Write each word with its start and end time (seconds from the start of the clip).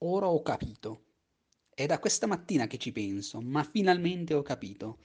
Ora 0.00 0.28
ho 0.28 0.42
capito. 0.42 1.04
È 1.70 1.86
da 1.86 1.98
questa 1.98 2.26
mattina 2.26 2.66
che 2.66 2.76
ci 2.76 2.92
penso, 2.92 3.40
ma 3.40 3.62
finalmente 3.62 4.34
ho 4.34 4.42
capito. 4.42 4.98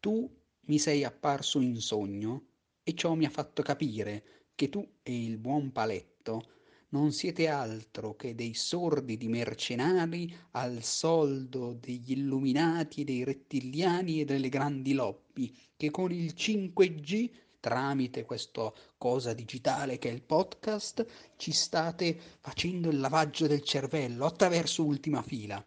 Tu 0.00 0.28
mi 0.62 0.78
sei 0.80 1.04
apparso 1.04 1.60
in 1.60 1.80
sogno 1.80 2.46
e 2.82 2.94
ciò 2.94 3.14
mi 3.14 3.24
ha 3.24 3.30
fatto 3.30 3.62
capire 3.62 4.48
che 4.56 4.68
tu 4.68 4.84
e 5.02 5.24
il 5.24 5.38
buon 5.38 5.70
Paletto 5.70 6.58
non 6.88 7.12
siete 7.12 7.46
altro 7.46 8.16
che 8.16 8.34
dei 8.34 8.54
sordidi 8.54 9.28
mercenari 9.28 10.34
al 10.52 10.82
soldo 10.82 11.74
degli 11.74 12.12
illuminati 12.12 13.04
dei 13.04 13.22
rettiliani 13.22 14.20
e 14.20 14.24
delle 14.24 14.48
grandi 14.48 14.92
lobby 14.92 15.54
che 15.76 15.92
con 15.92 16.10
il 16.10 16.32
5G 16.36 17.30
tramite 17.60 18.24
questa 18.24 18.72
cosa 18.96 19.32
digitale 19.32 19.98
che 19.98 20.08
è 20.08 20.12
il 20.12 20.22
podcast, 20.22 21.06
ci 21.36 21.52
state 21.52 22.18
facendo 22.40 22.88
il 22.88 22.98
lavaggio 22.98 23.46
del 23.46 23.62
cervello 23.62 24.24
attraverso 24.24 24.84
ultima 24.84 25.22
fila. 25.22 25.64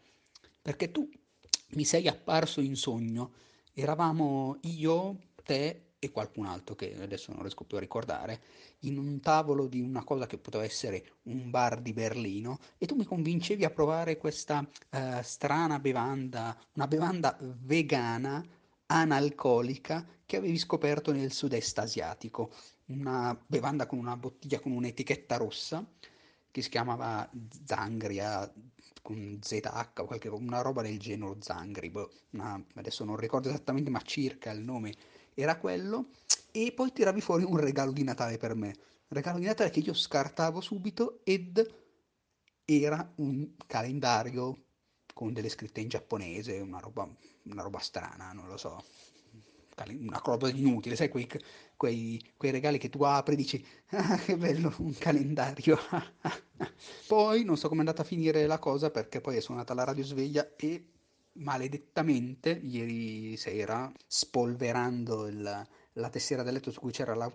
Perché 0.62 0.92
tu 0.92 1.10
mi 1.70 1.86
sei 1.86 2.08
apparso 2.08 2.62
in 2.62 2.76
sogno, 2.76 3.34
eravamo 3.74 4.58
io, 4.62 5.20
te 5.44 5.94
e 6.04 6.12
qualcun 6.12 6.46
altro 6.46 6.76
che 6.76 6.96
adesso 7.02 7.32
non 7.32 7.42
riesco 7.42 7.64
più 7.64 7.78
a 7.78 7.80
ricordare, 7.80 8.42
in 8.80 8.98
un 8.98 9.20
tavolo 9.22 9.68
di 9.68 9.80
una 9.80 10.04
cosa 10.04 10.28
che 10.28 10.38
poteva 10.38 10.64
essere 10.64 11.14
un 11.24 11.50
bar 11.50 11.80
di 11.82 11.94
Berlino 11.94 12.60
e 12.78 12.86
tu 12.86 12.96
mi 12.96 13.06
convincevi 13.06 13.64
a 13.64 13.70
provare 13.70 14.18
questa 14.18 14.60
uh, 14.60 15.22
strana 15.22 15.80
bevanda, 15.80 16.58
una 16.74 16.88
bevanda 16.88 17.38
vegana 17.40 18.46
analcolica 18.94 20.06
che 20.24 20.38
avevi 20.38 20.58
scoperto 20.58 21.12
nel 21.12 21.32
sud-est 21.32 21.80
asiatico, 21.80 22.54
una 22.86 23.36
bevanda 23.48 23.88
con 23.88 23.98
una 23.98 24.16
bottiglia 24.16 24.60
con 24.60 24.72
un'etichetta 24.72 25.38
rossa 25.38 25.84
che 26.52 26.62
si 26.62 26.70
chiamava 26.70 27.28
Zangria 27.66 28.52
con 29.02 29.40
ZH 29.42 30.00
o 30.00 30.06
qualche 30.06 30.30
una 30.30 30.62
roba 30.62 30.84
del 30.84 31.00
genere, 31.00 31.38
Zangri, 31.40 31.90
boh, 31.90 32.12
una, 32.32 32.64
adesso 32.76 33.04
non 33.04 33.18
ricordo 33.18 33.50
esattamente 33.50 33.90
ma 33.90 34.02
circa 34.02 34.52
il 34.52 34.62
nome 34.62 34.94
era 35.34 35.58
quello. 35.58 36.12
E 36.52 36.72
poi 36.72 36.94
tiravi 36.94 37.20
fuori 37.20 37.44
un 37.44 37.58
regalo 37.58 37.92
di 37.92 38.04
Natale 38.04 38.38
per 38.38 38.54
me, 38.54 38.76
regalo 39.08 39.40
di 39.40 39.46
Natale 39.46 39.72
che 39.72 39.80
io 39.80 39.96
scartavo 39.96 40.62
subito 40.62 41.22
ed 41.24 41.68
era 42.64 43.12
un 43.16 43.56
calendario 43.66 44.66
con 45.14 45.34
delle 45.34 45.50
scritte 45.50 45.80
in 45.80 45.90
giapponese, 45.90 46.60
una 46.60 46.80
roba, 46.80 47.08
una 47.44 47.62
roba 47.62 47.80
strana, 47.80 48.32
non 48.34 48.48
lo 48.48 48.58
so, 48.58 48.84
una 49.88 50.22
cosa 50.22 50.50
inutile, 50.50 50.96
sai 50.96 51.10
quei, 51.10 51.28
quei, 51.76 52.34
quei 52.38 52.52
regali 52.52 52.78
che 52.78 52.90
tu 52.90 53.02
apri 53.04 53.34
e 53.34 53.38
dici 53.38 53.66
ah, 53.90 54.18
che 54.18 54.38
bello 54.38 54.74
un 54.80 54.96
calendario. 54.98 55.78
poi 57.08 57.44
non 57.44 57.58
so 57.58 57.68
come 57.68 57.84
è 57.84 57.86
andata 57.86 58.04
a 58.04 58.06
finire 58.06 58.46
la 58.46 58.60
cosa 58.60 58.92
perché 58.92 59.22
poi 59.22 59.38
è 59.38 59.42
suonata 59.42 59.74
la 59.74 59.84
radio 59.84 60.04
sveglia 60.04 60.56
e 60.56 60.90
maledettamente 61.34 62.52
ieri 62.52 63.36
sera 63.38 63.92
spolverando 64.06 65.28
il, 65.28 65.68
la 65.94 66.10
tessiera 66.10 66.44
del 66.44 66.54
letto 66.54 66.72
su 66.72 66.80
cui 66.80 66.92
c'era 66.92 67.16
la, 67.16 67.32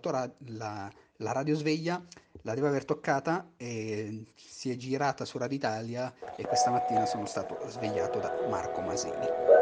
la 1.21 1.31
radio 1.31 1.55
sveglia 1.55 2.01
la 2.43 2.53
deve 2.53 2.67
aver 2.67 2.85
toccata 2.85 3.51
e 3.57 4.25
si 4.35 4.71
è 4.71 4.75
girata 4.75 5.25
su 5.25 5.37
Radio 5.37 5.57
Italia 5.57 6.13
e 6.35 6.45
questa 6.45 6.71
mattina 6.71 7.05
sono 7.05 7.25
stato 7.25 7.57
svegliato 7.67 8.19
da 8.19 8.33
Marco 8.49 8.81
Masini. 8.81 9.58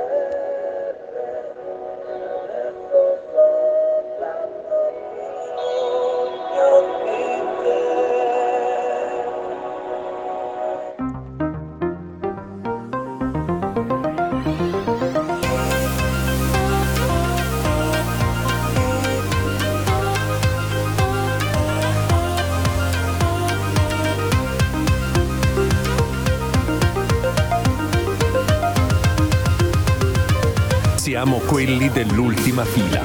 Dell'ultima 32.57 32.65
fila. 32.65 33.03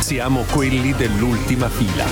Siamo 0.00 0.44
quelli 0.50 0.92
dell'ultima 0.94 1.68
fila. 1.68 2.04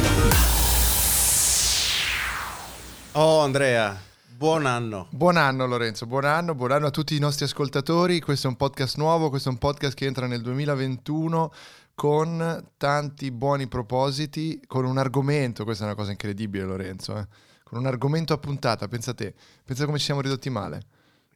Oh 3.12 3.40
Andrea, 3.40 4.08
Buon 4.40 4.64
anno. 4.64 5.06
Buon 5.10 5.36
anno 5.36 5.66
Lorenzo, 5.66 6.06
buon 6.06 6.24
anno, 6.24 6.54
buon 6.54 6.70
anno 6.70 6.86
a 6.86 6.90
tutti 6.90 7.14
i 7.14 7.18
nostri 7.18 7.44
ascoltatori. 7.44 8.20
Questo 8.20 8.46
è 8.46 8.50
un 8.50 8.56
podcast 8.56 8.96
nuovo, 8.96 9.28
questo 9.28 9.50
è 9.50 9.52
un 9.52 9.58
podcast 9.58 9.94
che 9.94 10.06
entra 10.06 10.26
nel 10.26 10.40
2021 10.40 11.52
con 12.00 12.70
tanti 12.78 13.30
buoni 13.30 13.68
propositi, 13.68 14.58
con 14.66 14.86
un 14.86 14.96
argomento, 14.96 15.64
questa 15.64 15.84
è 15.84 15.86
una 15.88 15.94
cosa 15.94 16.12
incredibile 16.12 16.64
Lorenzo, 16.64 17.14
eh? 17.14 17.26
con 17.62 17.78
un 17.78 17.84
argomento 17.84 18.32
a 18.32 18.38
puntata, 18.38 18.88
pensa 18.88 19.10
a 19.10 19.14
te, 19.14 19.34
pensa 19.66 19.84
come 19.84 19.98
ci 19.98 20.06
siamo 20.06 20.22
ridotti 20.22 20.48
male. 20.48 20.80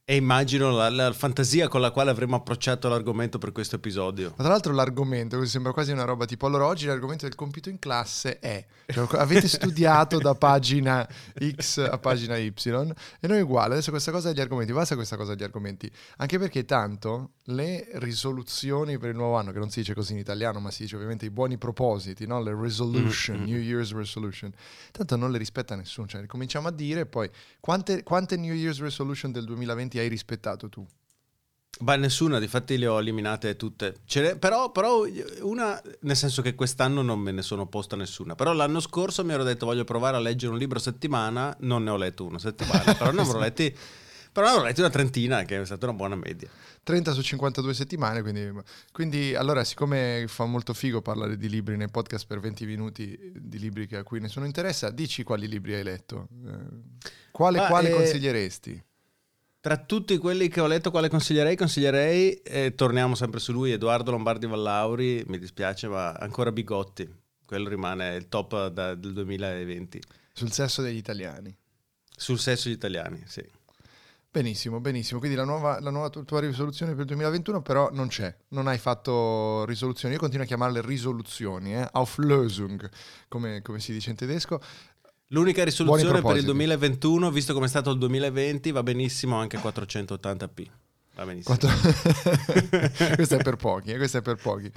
E 0.07 0.17
immagino 0.17 0.71
la, 0.71 0.89
la, 0.89 1.13
fantasia 1.13 1.69
con 1.69 1.83
la 1.83 1.91
quale 1.91 2.11
avremmo 2.11 2.37
approcciato 2.37 2.89
l'argomento 2.89 3.37
per 3.37 3.53
questo 3.53 3.77
episodio. 3.77 4.33
Ma 4.37 4.43
tra 4.43 4.49
l'altro 4.49 4.73
l'argomento, 4.73 5.37
così 5.37 5.51
sembra 5.51 5.73
quasi 5.73 5.93
una 5.93 6.05
roba 6.05 6.25
tipo, 6.25 6.47
allora 6.47 6.65
oggi 6.65 6.87
l'argomento 6.87 7.27
del 7.27 7.35
compito 7.35 7.69
in 7.69 7.79
classe 7.79 8.39
è, 8.39 8.65
cioè, 8.87 9.07
avete 9.21 9.49
studiato 9.49 10.19
da 10.19 10.35
pagina 10.35 11.07
X 11.57 11.77
a 11.79 11.99
pagina 11.99 12.39
Y 12.39 12.55
e 13.21 13.27
noi 13.27 13.41
uguale, 13.43 13.75
adesso 13.75 13.91
questa 13.91 14.11
cosa 14.11 14.29
degli 14.29 14.41
argomenti, 14.41 14.73
basta 14.73 14.95
questa 14.95 15.17
cosa 15.17 15.35
degli 15.35 15.45
argomenti, 15.45 15.91
anche 16.17 16.39
perché 16.39 16.65
tanto 16.65 17.33
le 17.49 17.87
risoluzioni 17.95 18.99
per 18.99 19.11
il 19.11 19.17
nuovo 19.17 19.37
anno, 19.37 19.53
che 19.53 19.59
non 19.59 19.71
si 19.71 19.81
dice 19.81 19.95
così 19.95 20.13
in 20.13 20.19
italiano, 20.19 20.61
ma 20.61 20.71
si 20.71 20.83
dice 20.83 20.95
ovviamente 20.95 21.27
i 21.27 21.31
buoni 21.31 21.59
propositi, 21.59 22.27
no? 22.27 22.43
le 22.43 22.55
resolution, 22.55 23.39
mm-hmm. 23.39 23.47
New 23.47 23.61
Year's 23.61 23.93
resolution, 23.93 24.53
tanto 24.93 25.17
non 25.17 25.31
le 25.31 25.39
rispetta 25.39 25.75
nessuno, 25.75 26.07
cioè 26.07 26.25
cominciamo 26.27 26.69
a 26.69 26.73
dire 26.73 27.07
poi 27.07 27.29
quante, 27.61 28.03
quante 28.03 28.37
New 28.37 28.55
Year's 28.55 28.81
resolution 28.81 29.31
del 29.33 29.45
2020 29.45 29.91
ti 29.91 29.99
hai 29.99 30.09
rispettato 30.09 30.69
tu? 30.69 30.87
Beh, 31.81 31.97
nessuna, 31.97 32.39
difatti 32.39 32.79
le 32.79 32.87
ho 32.87 33.01
eliminate 33.01 33.57
tutte. 33.57 33.97
Però, 34.39 34.71
però, 34.71 35.03
una, 35.41 35.81
nel 36.01 36.17
senso 36.17 36.41
che 36.41 36.55
quest'anno 36.55 37.03
non 37.03 37.19
me 37.19 37.33
ne 37.33 37.43
sono 37.43 37.67
posta 37.67 37.97
nessuna. 37.97 38.37
Però 38.37 38.53
l'anno 38.53 38.79
scorso 38.79 39.25
mi 39.25 39.33
ero 39.33 39.43
detto 39.43 39.67
voglio 39.67 39.83
provare 39.83 40.17
a 40.17 40.21
leggere 40.21 40.53
un 40.53 40.59
libro 40.59 40.79
a 40.79 40.81
settimana, 40.81 41.55
non 41.61 41.83
ne 41.83 41.91
ho 41.91 41.97
letto 41.97 42.25
uno 42.25 42.37
a 42.37 42.39
settimana, 42.39 42.95
però 42.95 43.11
ne 43.11 43.21
avrò 43.23 43.41
letti, 43.41 43.77
però 44.35 44.49
ne 44.49 44.53
avrò 44.53 44.65
letti 44.65 44.81
una 44.81 44.91
trentina, 44.91 45.45
che 45.45 45.61
è 45.61 45.65
stata 45.65 45.87
una 45.87 45.95
buona 45.95 46.17
media. 46.17 46.49
30 46.83 47.13
su 47.13 47.23
52 47.23 47.73
settimane, 47.73 48.21
quindi, 48.21 48.53
quindi, 48.91 49.33
allora 49.37 49.63
siccome 49.63 50.25
fa 50.27 50.45
molto 50.45 50.75
figo 50.75 51.01
parlare 51.01 51.37
di 51.37 51.49
libri 51.49 51.77
nei 51.77 51.89
podcast 51.89 52.27
per 52.27 52.41
20 52.41 52.67
minuti, 52.67 53.33
di 53.33 53.61
libri 53.61 53.87
che 53.87 53.99
a 53.99 54.03
cui 54.03 54.19
nessuno 54.19 54.45
interessa, 54.45 54.91
dici 54.91 55.23
quali 55.23 55.47
libri 55.47 55.75
hai 55.75 55.85
letto. 55.85 56.27
Eh, 56.49 57.09
quale, 57.31 57.61
ah, 57.61 57.69
quale 57.69 57.91
eh... 57.91 57.93
consiglieresti? 57.93 58.85
Tra 59.61 59.77
tutti 59.77 60.19
quelli 60.19 60.49
che 60.49 60.61
ho 60.61 60.67
letto, 60.67 60.91
quale 60.91 61.09
consiglierei? 61.09 61.55
Consiglierei, 61.55 62.33
eh, 62.43 62.75
torniamo 62.75 63.15
sempre 63.15 63.39
su 63.39 63.53
lui, 63.53 63.71
Edoardo 63.71 64.11
Lombardi 64.11 64.47
Vallauri, 64.47 65.23
mi 65.29 65.39
dispiace, 65.39 65.87
ma 65.87 66.11
ancora 66.11 66.51
Bigotti. 66.51 67.09
Quello 67.47 67.69
rimane 67.69 68.17
il 68.17 68.29
top 68.29 68.67
da, 68.67 68.97
del 68.97 69.13
2020. 69.13 70.03
Sul 70.33 70.51
sesso 70.51 70.83
degli 70.83 70.97
italiani. 70.97 71.57
Sul 72.17 72.41
sesso 72.41 72.65
degli 72.65 72.77
italiani, 72.77 73.23
sì. 73.27 73.54
Benissimo, 74.35 74.81
benissimo. 74.81 75.21
Quindi 75.21 75.37
la 75.37 75.45
nuova, 75.45 75.79
la 75.79 75.91
nuova 75.91 76.11
tua 76.11 76.41
risoluzione 76.41 76.91
per 76.91 77.03
il 77.03 77.07
2021 77.07 77.63
però 77.63 77.91
non 77.93 78.09
c'è, 78.09 78.35
non 78.49 78.67
hai 78.67 78.79
fatto 78.79 79.65
risoluzioni. 79.65 80.15
Io 80.15 80.19
continuo 80.19 80.45
a 80.45 80.49
chiamarle 80.49 80.83
risoluzioni, 80.83 81.73
eh? 81.77 81.89
Auflösung, 81.93 82.91
come, 83.29 83.63
come 83.63 83.79
si 83.79 83.93
dice 83.93 84.11
in 84.11 84.17
tedesco. 84.17 84.61
L'unica 85.29 85.63
risoluzione 85.63 86.21
per 86.21 86.35
il 86.39 86.47
2021, 86.47 87.31
visto 87.31 87.53
come 87.53 87.67
è 87.67 87.69
stato 87.69 87.93
il 87.93 87.99
2020, 87.99 88.73
va 88.73 88.83
benissimo 88.83 89.37
anche 89.37 89.57
480p. 89.57 90.67
Va 91.15 91.25
benissimo. 91.25 91.57
Quattro... 91.57 91.71
questo 93.15 93.37
è 93.37 93.41
per 93.41 93.55
pochi, 93.55 93.93
eh, 93.93 93.99
questo 93.99 94.19
è 94.19 94.23
per 94.23 94.35
pochi. 94.35 94.69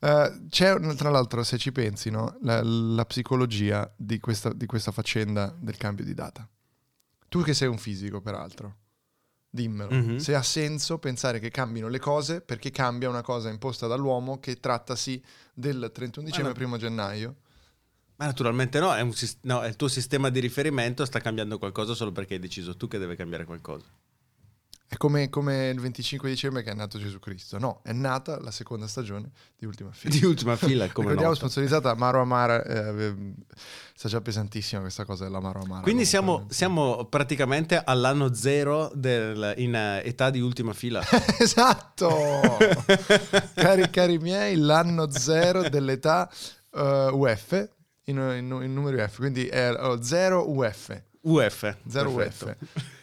Uh, 0.00 0.48
c'è 0.48 0.74
tra 0.96 1.10
l'altro, 1.10 1.42
se 1.42 1.58
ci 1.58 1.70
pensi, 1.70 2.08
no, 2.08 2.38
la, 2.40 2.62
la, 2.62 3.04
psicologia 3.04 3.92
di 3.94 4.18
questa, 4.20 4.54
di 4.54 4.64
questa 4.64 4.90
faccenda 4.90 5.54
del 5.60 5.76
cambio 5.76 6.06
di 6.06 6.14
data. 6.14 6.48
Tu 7.28 7.42
che 7.42 7.52
sei 7.52 7.68
un 7.68 7.76
fisico, 7.76 8.22
peraltro, 8.22 8.76
dimmelo. 9.48 9.90
Mm-hmm. 9.90 10.16
Se 10.16 10.34
ha 10.34 10.42
senso 10.42 10.98
pensare 10.98 11.38
che 11.38 11.50
cambino 11.50 11.88
le 11.88 11.98
cose 11.98 12.40
perché 12.40 12.70
cambia 12.70 13.08
una 13.08 13.22
cosa 13.22 13.48
imposta 13.48 13.86
dall'uomo 13.86 14.38
che 14.38 14.60
trattasi 14.60 15.22
del 15.54 15.90
31 15.92 16.26
dicembre 16.26 16.62
e 16.62 16.64
1 16.64 16.76
gennaio 16.76 17.36
Ma 18.16 18.26
naturalmente 18.26 18.78
no 18.78 18.94
è, 18.94 19.00
un 19.00 19.12
no, 19.42 19.64
il 19.64 19.76
tuo 19.76 19.88
sistema 19.88 20.28
di 20.28 20.40
riferimento 20.40 21.04
sta 21.04 21.20
cambiando 21.20 21.58
qualcosa 21.58 21.94
solo 21.94 22.12
perché 22.12 22.34
hai 22.34 22.40
deciso 22.40 22.76
tu 22.76 22.88
che 22.88 22.98
deve 22.98 23.16
cambiare 23.16 23.44
qualcosa. 23.44 23.86
È 24.88 24.96
come, 24.98 25.28
come 25.28 25.68
il 25.70 25.80
25 25.80 26.28
dicembre 26.28 26.62
che 26.62 26.70
è 26.70 26.74
nato 26.74 26.98
Gesù 26.98 27.18
Cristo. 27.18 27.58
No, 27.58 27.80
è 27.82 27.92
nata 27.92 28.40
la 28.40 28.52
seconda 28.52 28.86
stagione 28.86 29.30
di 29.58 29.66
Ultima 29.66 29.90
Fila. 29.90 30.14
Di 30.14 30.24
ultima 30.24 30.54
fila, 30.54 30.86
come 30.92 31.08
Ricordiamo, 31.10 31.22
nota. 31.32 31.34
sponsorizzata 31.34 31.90
Amaro 31.90 32.20
Amara. 32.20 32.62
Eh, 32.62 33.14
sta 33.94 34.08
già 34.08 34.20
pesantissima 34.20 34.80
questa 34.82 35.04
cosa 35.04 35.24
dell'Amaro 35.24 35.60
Amara. 35.62 35.82
Quindi 35.82 36.04
siamo, 36.04 36.32
comunque. 36.32 36.54
siamo 36.54 37.04
praticamente 37.06 37.82
all'anno 37.84 38.32
zero 38.32 38.92
del- 38.94 39.54
in 39.56 39.74
eh, 39.74 40.02
età 40.04 40.30
di 40.30 40.38
ultima 40.40 40.72
fila. 40.72 41.02
esatto! 41.40 42.56
cari, 43.54 43.90
cari 43.90 44.18
miei, 44.18 44.54
l'anno 44.56 45.10
zero 45.10 45.68
dell'età 45.68 46.30
eh, 46.72 47.08
UF, 47.12 47.68
in, 48.04 48.18
in- 48.18 48.60
in 48.62 48.72
numeri 48.72 49.02
UF, 49.02 49.16
quindi 49.16 49.46
è 49.48 49.72
oh, 49.74 50.00
0 50.00 50.48
UF. 50.48 51.02
UF. 51.22 51.76
0 51.88 52.12
perfetto. 52.12 52.54
UF. 52.60 52.94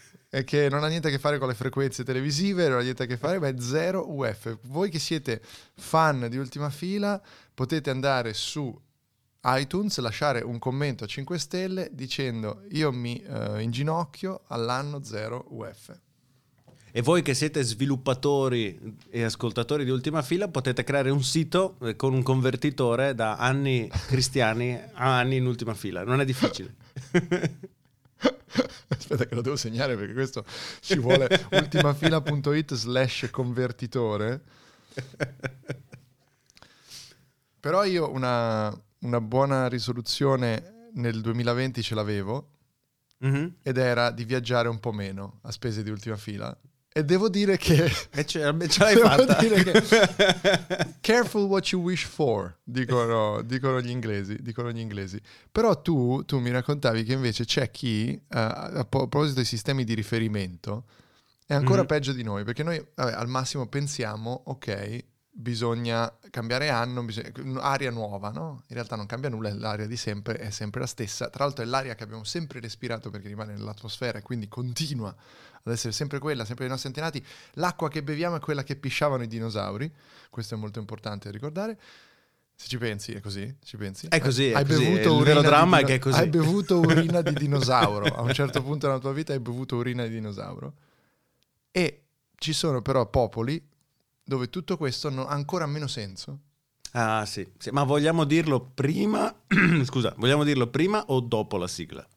Che 0.43 0.67
non 0.67 0.83
ha 0.83 0.87
niente 0.87 1.09
a 1.09 1.11
che 1.11 1.19
fare 1.19 1.37
con 1.37 1.47
le 1.47 1.53
frequenze 1.53 2.03
televisive, 2.03 2.67
non 2.67 2.79
ha 2.79 2.81
niente 2.81 3.03
a 3.03 3.05
che 3.05 3.17
fare, 3.17 3.37
ma 3.39 3.47
è 3.47 3.53
0 3.55 4.11
UF. 4.15 4.57
Voi 4.63 4.89
che 4.89 4.97
siete 4.97 5.39
fan 5.75 6.27
di 6.27 6.37
Ultima 6.37 6.71
Fila, 6.71 7.21
potete 7.53 7.91
andare 7.91 8.33
su 8.33 8.75
iTunes, 9.45 9.97
lasciare 9.99 10.41
un 10.41 10.57
commento 10.57 11.03
a 11.03 11.07
5 11.07 11.37
stelle 11.37 11.89
dicendo 11.91 12.63
io 12.71 12.91
mi 12.91 13.21
eh, 13.21 13.61
inginocchio 13.61 14.41
all'anno 14.47 15.03
0 15.03 15.45
UF. 15.49 15.99
E 16.95 17.01
voi 17.01 17.21
che 17.21 17.33
siete 17.33 17.61
sviluppatori 17.63 18.97
e 19.09 19.23
ascoltatori 19.23 19.83
di 19.83 19.89
ultima 19.89 20.21
fila 20.21 20.47
potete 20.47 20.83
creare 20.83 21.09
un 21.09 21.23
sito 21.23 21.77
eh, 21.81 21.95
con 21.95 22.13
un 22.13 22.23
convertitore 22.23 23.15
da 23.15 23.35
anni 23.37 23.89
cristiani 24.07 24.79
a 24.93 25.17
anni 25.17 25.37
in 25.37 25.45
ultima 25.45 25.73
fila. 25.73 26.03
Non 26.03 26.21
è 26.21 26.25
difficile. 26.25 26.75
Aspetta 28.89 29.25
che 29.25 29.35
lo 29.35 29.41
devo 29.41 29.55
segnare 29.55 29.95
perché 29.95 30.13
questo 30.13 30.45
ci 30.81 30.97
vuole 30.99 31.27
ultimafila.it 31.51 32.73
slash 32.75 33.29
convertitore. 33.31 34.41
Però 37.59 37.83
io 37.85 38.11
una, 38.11 38.73
una 38.99 39.21
buona 39.21 39.67
risoluzione 39.67 40.89
nel 40.93 41.21
2020 41.21 41.81
ce 41.81 41.95
l'avevo 41.95 42.47
Mhm. 43.23 43.55
ed 43.63 43.77
era 43.77 44.11
di 44.11 44.25
viaggiare 44.25 44.67
un 44.67 44.81
po' 44.81 44.91
meno 44.91 45.39
a 45.43 45.51
spese 45.51 45.81
di 45.81 45.89
ultima 45.89 46.17
fila. 46.17 46.53
E 46.95 47.03
devo 47.03 47.27
dire 47.27 47.57
che... 47.57 47.91
E 48.11 48.23
ce, 48.25 48.39
ce 48.69 48.79
l'hai 48.83 48.95
fatta. 49.01 49.33
dire 49.39 49.63
Careful 51.01 51.45
what 51.45 51.67
you 51.71 51.81
wish 51.81 52.03
for, 52.05 52.55
dicono, 52.63 53.41
dicono 53.41 53.81
gli 53.81 53.89
inglesi, 53.89 54.37
dicono 54.41 54.71
gli 54.71 54.79
inglesi. 54.79 55.19
Però 55.51 55.81
tu, 55.81 56.23
tu 56.25 56.39
mi 56.39 56.51
raccontavi 56.51 57.03
che 57.03 57.13
invece 57.13 57.45
c'è 57.45 57.71
chi, 57.71 58.09
eh, 58.13 58.19
a 58.29 58.85
po- 58.87 59.01
a 59.03 59.07
proposito 59.07 59.35
dei 59.35 59.45
sistemi 59.45 59.83
di 59.83 59.93
riferimento, 59.95 60.85
è 61.45 61.53
ancora 61.55 61.81
Mhm. 61.81 61.87
peggio 61.87 62.11
di 62.13 62.23
noi, 62.23 62.43
perché 62.43 62.63
noi 62.63 62.83
vabbè, 62.95 63.11
al 63.13 63.27
massimo 63.27 63.67
pensiamo, 63.67 64.43
ok, 64.45 65.03
bisogna 65.35 66.15
cambiare 66.29 66.69
anno, 66.69 67.01
bisogna- 67.03 67.31
aria 67.61 67.89
nuova, 67.89 68.29
no? 68.29 68.63
In 68.67 68.75
realtà 68.75 68.95
non 68.95 69.07
cambia 69.07 69.29
nulla, 69.29 69.51
l'aria 69.53 69.87
di 69.87 69.97
sempre 69.97 70.35
è 70.37 70.51
sempre 70.51 70.81
la 70.81 70.85
stessa. 70.87 71.29
Tra 71.29 71.43
l'altro 71.43 71.63
è 71.63 71.67
l'aria 71.67 71.95
che 71.95 72.03
abbiamo 72.03 72.23
sempre 72.23 72.59
respirato 72.59 73.09
perché 73.09 73.27
rimane 73.27 73.53
nell'atmosfera 73.53 74.19
e 74.19 74.21
quindi 74.21 74.47
continua 74.47 75.13
ad 75.65 75.73
essere 75.73 75.91
sempre 75.91 76.19
quella, 76.19 76.45
sempre 76.45 76.65
dei 76.65 76.69
nostri 76.69 76.89
antenati. 76.89 77.25
L'acqua 77.53 77.89
che 77.89 78.03
beviamo 78.03 78.35
è 78.35 78.39
quella 78.39 78.63
che 78.63 78.75
pisciavano 78.75 79.23
i 79.23 79.27
dinosauri, 79.27 79.91
questo 80.29 80.53
è 80.53 80.57
molto 80.57 80.79
importante 80.79 81.25
da 81.29 81.31
ricordare. 81.33 81.79
Se 82.55 82.67
ci 82.67 82.77
pensi, 82.77 83.13
è 83.13 83.19
così? 83.19 83.55
Ci 83.63 83.77
pensi? 83.77 84.07
È 84.07 84.19
così, 84.19 84.49
è 84.51 84.55
Hai 84.55 84.65
così. 84.65 84.83
bevuto 84.87 85.17
Il 85.17 85.23
vero 85.23 85.39
di 85.41 85.45
dramma 85.47 85.77
è 85.77 85.79
dino- 85.79 85.87
che 85.89 85.95
è 85.95 85.99
così. 85.99 86.19
Hai 86.19 86.27
bevuto 86.29 86.77
urina 86.85 87.21
di 87.21 87.33
dinosauro. 87.33 88.05
A 88.05 88.21
un 88.21 88.31
certo 88.33 88.61
punto 88.61 88.85
nella 88.87 88.99
tua 88.99 89.11
vita 89.13 89.33
hai 89.33 89.39
bevuto 89.39 89.77
urina 89.77 90.03
di 90.03 90.09
dinosauro. 90.11 90.73
E 91.71 92.03
ci 92.35 92.53
sono 92.53 92.83
però 92.83 93.09
popoli 93.09 93.71
dove 94.23 94.49
tutto 94.49 94.77
questo 94.77 95.09
non- 95.09 95.25
ha 95.27 95.31
ancora 95.31 95.65
meno 95.65 95.87
senso. 95.87 96.39
Ah 96.95 97.25
sì, 97.25 97.51
sì. 97.57 97.71
ma 97.71 97.83
vogliamo 97.83 98.23
dirlo 98.23 98.61
prima? 98.61 99.33
Scusa, 99.83 100.13
vogliamo 100.17 100.43
dirlo 100.43 100.67
prima 100.67 101.03
o 101.07 101.19
dopo 101.21 101.57
la 101.57 101.67
sigla? 101.67 102.07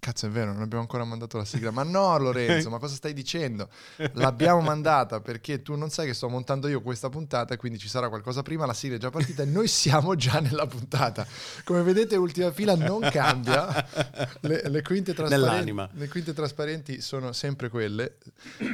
Cazzo, 0.00 0.26
è 0.26 0.28
vero, 0.30 0.52
non 0.52 0.62
abbiamo 0.62 0.82
ancora 0.82 1.04
mandato 1.04 1.36
la 1.38 1.44
sigla. 1.44 1.70
Ma 1.70 1.82
no, 1.82 2.16
Lorenzo, 2.22 2.70
ma 2.70 2.78
cosa 2.78 2.94
stai 2.94 3.12
dicendo? 3.12 3.68
L'abbiamo 4.12 4.60
mandata 4.60 5.20
perché 5.20 5.60
tu 5.62 5.74
non 5.76 5.90
sai 5.90 6.06
che 6.06 6.14
sto 6.14 6.28
montando 6.28 6.68
io 6.68 6.80
questa 6.82 7.08
puntata 7.08 7.56
quindi 7.56 7.78
ci 7.78 7.88
sarà 7.88 8.08
qualcosa 8.08 8.42
prima, 8.42 8.64
la 8.66 8.74
sigla 8.74 8.96
è 8.96 8.98
già 8.98 9.10
partita 9.10 9.42
e 9.42 9.46
noi 9.46 9.66
siamo 9.68 10.14
già 10.14 10.38
nella 10.40 10.66
puntata. 10.66 11.26
Come 11.64 11.82
vedete, 11.82 12.16
ultima 12.16 12.52
fila 12.52 12.74
non 12.76 13.00
cambia. 13.10 13.86
Le, 14.40 14.68
le 14.68 14.82
quinte, 14.82 15.14
trasparenti, 15.14 15.74
le 15.92 16.08
quinte 16.08 16.32
trasparenti 16.32 17.00
sono 17.00 17.32
sempre 17.32 17.68
quelle. 17.68 18.16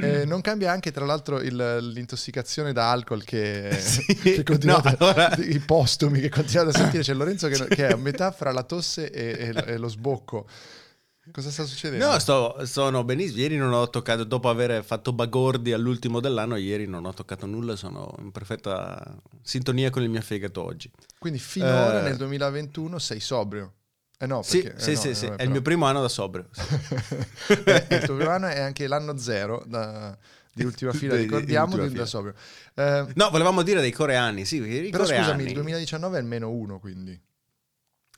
Eh, 0.02 0.24
non 0.26 0.40
cambia 0.42 0.70
anche, 0.72 0.92
tra 0.92 1.04
l'altro, 1.04 1.40
il- 1.40 1.78
l'intossicazione 1.92 2.72
da 2.72 2.90
alcol 2.90 3.24
che, 3.24 3.76
Sì. 3.80 4.14
che 4.14 4.42
continuate, 4.42 4.96
No, 4.98 5.06
allora- 5.06 5.36
i 5.38 5.58
postumi 5.60 6.20
che 6.20 6.28
continuate 6.28 6.70
a 6.76 6.80
sentire. 6.80 7.02
C'è 7.02 7.14
Lorenzo 7.14 7.48
che, 7.48 7.66
che 7.74 7.86
è 7.88 7.92
a 7.92 7.96
metà 7.96 8.30
fra 8.30 8.52
la 8.52 8.62
tosse 8.62 9.10
e- 9.10 9.52
e- 9.54 9.64
e 9.72 9.76
lo 9.78 9.88
sbocco. 9.88 10.46
Cosa 11.32 11.50
sta 11.50 11.64
succedendo? 11.64 12.06
No, 12.06 12.18
sto, 12.18 12.66
sono 12.66 13.02
benissimo. 13.02 13.38
Ieri 13.40 13.56
non 13.56 13.72
ho 13.72 13.88
toccato, 13.88 14.24
dopo 14.24 14.48
aver 14.50 14.84
fatto 14.84 15.12
bagordi 15.14 15.72
all'ultimo 15.72 16.20
dell'anno, 16.20 16.56
ieri 16.56 16.86
non 16.86 17.06
ho 17.06 17.14
toccato 17.14 17.46
nulla, 17.46 17.76
sono 17.76 18.14
in 18.18 18.30
perfetta 18.30 19.16
sintonia 19.42 19.88
con 19.90 20.02
il 20.02 20.10
mio 20.10 20.20
fegato 20.20 20.62
oggi. 20.62 20.90
Quindi 21.18 21.38
finora 21.38 22.00
Eh. 22.00 22.02
nel 22.02 22.16
2021 22.18 22.98
sei 22.98 23.20
sobrio. 23.20 23.72
Eh 24.18 24.26
no, 24.26 24.42
Sì, 24.42 24.62
perché, 24.62 24.76
eh 24.76 24.80
sì, 24.80 24.92
no, 24.92 25.00
sì, 25.00 25.08
eh 25.08 25.14
sì, 25.14 25.26
vabbè, 25.28 25.40
è 25.40 25.44
il 25.44 25.50
mio 25.50 25.62
primo 25.62 25.86
anno 25.86 26.00
da 26.02 26.08
sobrio. 26.08 26.48
Eh, 27.64 27.86
il 27.90 28.02
tuo 28.04 28.14
primo 28.16 28.30
anno 28.30 28.46
è 28.46 28.60
anche 28.60 28.86
l'anno 28.86 29.16
zero 29.16 29.62
da- 29.66 30.16
di 30.52 30.64
ultima 30.64 30.92
fila, 30.94 31.14
Di- 31.14 31.20
di- 31.20 31.24
ricordiamo, 31.24 31.76
di 31.78 31.88
di, 31.88 31.94
da 31.94 32.06
sobrio. 32.06 32.34
Eh, 32.74 33.06
No, 33.14 33.30
volevamo 33.30 33.62
dire 33.62 33.80
dei 33.80 33.90
coreani, 33.92 34.44
sì, 34.44 34.60
però 34.90 35.04
coreani. 35.04 35.24
scusami, 35.24 35.44
il 35.44 35.52
2019 35.54 36.18
è 36.18 36.20
il 36.20 36.26
meno 36.26 36.50
uno, 36.50 36.78
quindi. 36.78 37.18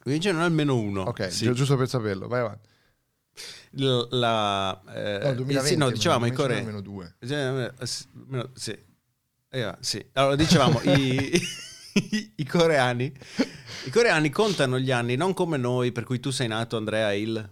Quindi 0.02 0.30
non 0.32 0.40
è 0.42 0.44
almeno 0.44 0.76
uno. 0.76 1.02
Ok, 1.02 1.32
sì. 1.32 1.46
gi- 1.48 1.54
giusto 1.54 1.76
per 1.76 1.88
saperlo, 1.88 2.26
vai 2.28 2.40
avanti. 2.40 2.68
L- 3.72 4.06
la, 4.10 4.80
eh, 4.94 5.18
No, 5.22 5.28
il 5.30 5.36
2020 5.36 5.66
sì, 5.66 5.76
no, 5.76 5.90
dicevamo 5.90 6.26
i 6.26 6.30
meno- 6.30 6.42
coreani. 6.42 6.64
meno 6.66 6.80
due. 6.80 7.14
Eh, 7.18 7.72
s- 7.86 8.06
meno- 8.12 8.50
Sì. 8.54 8.76
Eh, 9.48 9.74
sì. 9.80 10.04
Allora, 10.14 10.36
dicevamo, 10.36 10.80
i, 10.82 11.34
i- 11.94 12.32
i 12.36 12.46
coreani, 12.46 13.12
i 13.84 13.90
coreani 13.90 14.30
contano 14.30 14.78
gli 14.78 14.90
anni 14.90 15.16
non 15.16 15.34
come 15.34 15.56
noi, 15.56 15.92
per 15.92 16.04
cui 16.04 16.20
tu 16.20 16.30
sei 16.30 16.48
nato, 16.48 16.76
Andrea, 16.76 17.12
il... 17.12 17.50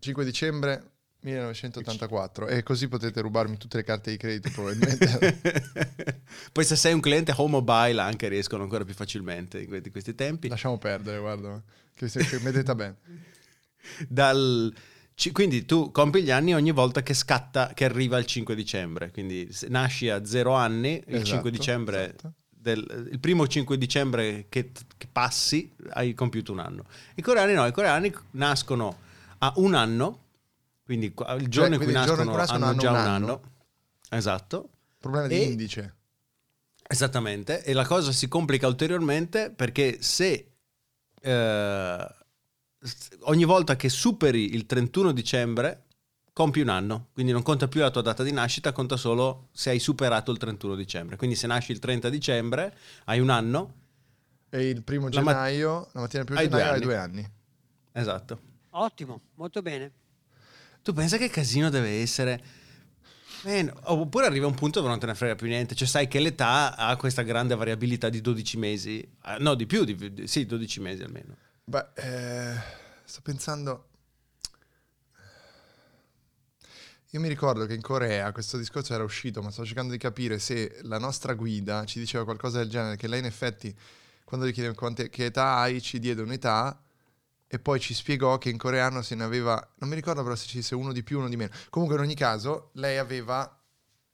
5 0.00 0.24
dicembre 0.24 0.82
1984 1.20 2.46
e 2.48 2.62
così 2.62 2.88
potete 2.88 3.20
rubarmi 3.20 3.58
tutte 3.58 3.76
le 3.76 3.84
carte 3.84 4.10
di 4.10 4.16
credito 4.16 4.48
probabilmente. 4.50 5.38
Poi 6.52 6.64
se 6.64 6.76
sei 6.76 6.94
un 6.94 7.00
cliente 7.00 7.34
home 7.36 7.50
mobile 7.50 8.00
anche 8.00 8.28
riescono 8.28 8.62
ancora 8.62 8.84
più 8.84 8.94
facilmente 8.94 9.60
in 9.60 9.78
di 9.82 9.90
questi 9.90 10.14
tempi. 10.14 10.48
Lasciamo 10.48 10.78
perdere, 10.78 11.18
guarda, 11.18 11.62
che, 11.94 12.08
che 12.08 12.38
mettete 12.40 12.74
bene. 12.74 12.96
Dal- 14.08 14.72
ci- 15.20 15.32
quindi 15.32 15.66
tu 15.66 15.90
compi 15.90 16.22
gli 16.22 16.30
anni 16.30 16.54
ogni 16.54 16.70
volta 16.70 17.02
che 17.02 17.12
scatta, 17.12 17.72
che 17.74 17.84
arriva 17.84 18.16
il 18.16 18.24
5 18.24 18.54
dicembre. 18.54 19.10
Quindi 19.10 19.46
nasci 19.68 20.08
a 20.08 20.24
zero 20.24 20.54
anni, 20.54 20.94
il 21.06 21.14
Esatto, 21.16 21.24
5 21.30 21.50
dicembre, 21.50 22.04
esatto. 22.08 22.32
del- 22.48 23.08
il 23.12 23.20
primo 23.20 23.46
5 23.46 23.76
dicembre 23.76 24.46
che, 24.48 24.72
che 24.96 25.08
passi, 25.12 25.70
hai 25.90 26.14
compiuto 26.14 26.52
un 26.52 26.60
anno. 26.60 26.84
I 27.16 27.20
coreani 27.22 27.52
no, 27.52 27.66
i 27.66 27.72
coreani 27.72 28.10
nascono 28.32 28.96
a 29.40 29.52
un 29.56 29.74
anno, 29.74 30.24
quindi 30.84 31.12
qua- 31.12 31.34
il 31.34 31.48
giorno 31.48 31.74
in 31.74 31.82
cui 31.82 31.92
giorno 31.92 32.22
in 32.22 32.28
nascono, 32.28 32.30
cui 32.30 32.38
nascono 32.38 32.64
hanno 32.64 32.78
già 32.78 32.90
un 32.90 32.96
anno. 32.96 33.10
anno. 33.10 33.40
Esatto. 34.08 34.70
Problema 34.98 35.26
E- 35.26 35.28
di 35.28 35.42
indice. 35.44 35.94
Esattamente, 36.88 37.62
e 37.62 37.72
la 37.74 37.84
cosa 37.86 38.10
si 38.10 38.26
complica 38.26 38.66
ulteriormente 38.66 39.50
perché 39.50 39.98
se 40.00 40.46
eh, 41.22 42.06
ogni 43.22 43.44
volta 43.44 43.76
che 43.76 43.88
superi 43.88 44.54
il 44.54 44.66
31 44.66 45.12
dicembre 45.12 45.84
compi 46.32 46.60
un 46.60 46.68
anno, 46.68 47.08
quindi 47.12 47.32
non 47.32 47.42
conta 47.42 47.68
più 47.68 47.80
la 47.80 47.90
tua 47.90 48.00
data 48.02 48.22
di 48.22 48.32
nascita, 48.32 48.72
conta 48.72 48.96
solo 48.96 49.48
se 49.52 49.70
hai 49.70 49.78
superato 49.78 50.30
il 50.30 50.38
31 50.38 50.74
dicembre. 50.74 51.16
Quindi 51.16 51.36
se 51.36 51.46
nasci 51.46 51.72
il 51.72 51.78
30 51.78 52.08
dicembre 52.08 52.74
hai 53.04 53.20
un 53.20 53.28
anno, 53.30 53.74
E 54.52 54.68
il 54.68 54.82
primo 54.82 55.08
La 55.10 55.20
mat- 55.20 55.34
gennaio, 55.34 55.88
la 55.92 56.00
mattina 56.00 56.24
del 56.24 56.24
primo 56.24 56.40
Hai 56.40 56.48
due 56.48 56.58
gennaio 56.58 56.64
hai 56.64 56.76
anni. 56.76 56.84
due 56.84 56.96
anni. 56.96 57.30
esatto. 57.92 58.40
Ottimo, 58.70 59.20
molto 59.34 59.62
bene. 59.62 59.92
Tu 60.82 60.92
pensa 60.94 61.18
che 61.18 61.28
casino 61.28 61.68
deve 61.70 62.00
essere? 62.00 62.42
Man, 63.42 63.70
oppure 63.84 64.26
arriva 64.26 64.46
un 64.46 64.54
punto 64.54 64.78
dove 64.80 64.90
non 64.90 64.98
te 65.00 65.06
ne 65.06 65.14
frega 65.14 65.34
più 65.34 65.46
niente, 65.46 65.74
cioè 65.74 65.86
sai 65.88 66.08
che 66.08 66.20
l'età 66.20 66.74
ha 66.76 66.96
questa 66.96 67.22
grande 67.22 67.54
variabilità 67.54 68.08
di 68.08 68.20
12 68.20 68.56
mesi, 68.56 69.06
Ah, 69.20 69.36
no 69.38 69.54
di 69.54 69.66
più, 69.66 69.84
di, 69.84 69.94
di- 70.14 70.26
sì 70.26 70.46
12 70.46 70.80
mesi 70.80 71.02
almeno. 71.02 71.36
Beh, 71.70 71.86
eh, 71.94 72.60
sto 73.04 73.20
pensando. 73.22 73.90
Io 77.10 77.20
mi 77.20 77.28
ricordo 77.28 77.64
che 77.64 77.74
in 77.74 77.80
Corea 77.80 78.32
questo 78.32 78.58
discorso 78.58 78.92
era 78.92 79.04
uscito, 79.04 79.40
ma 79.40 79.52
sto 79.52 79.64
cercando 79.64 79.92
di 79.92 79.98
capire 79.98 80.40
se 80.40 80.80
la 80.82 80.98
nostra 80.98 81.34
guida 81.34 81.84
ci 81.84 82.00
diceva 82.00 82.24
qualcosa 82.24 82.58
del 82.58 82.68
genere, 82.68 82.96
che 82.96 83.06
lei 83.06 83.20
in 83.20 83.24
effetti, 83.24 83.72
quando 84.24 84.48
gli 84.48 84.52
chiedeva 84.52 84.74
che 84.92 85.24
età 85.26 85.58
hai, 85.58 85.80
ci 85.80 86.00
diede 86.00 86.22
un'età 86.22 86.82
e 87.46 87.58
poi 87.60 87.78
ci 87.78 87.94
spiegò 87.94 88.36
che 88.38 88.50
in 88.50 88.58
coreano 88.58 89.00
se 89.00 89.14
ne 89.14 89.22
aveva, 89.22 89.54
non 89.76 89.90
mi 89.90 89.94
ricordo 89.94 90.24
però 90.24 90.34
se 90.34 90.48
ci 90.48 90.56
disse 90.56 90.74
uno 90.74 90.92
di 90.92 91.04
più, 91.04 91.18
uno 91.18 91.28
di 91.28 91.36
meno. 91.36 91.52
Comunque 91.68 91.96
in 91.96 92.02
ogni 92.02 92.16
caso 92.16 92.70
lei 92.74 92.98
aveva, 92.98 93.48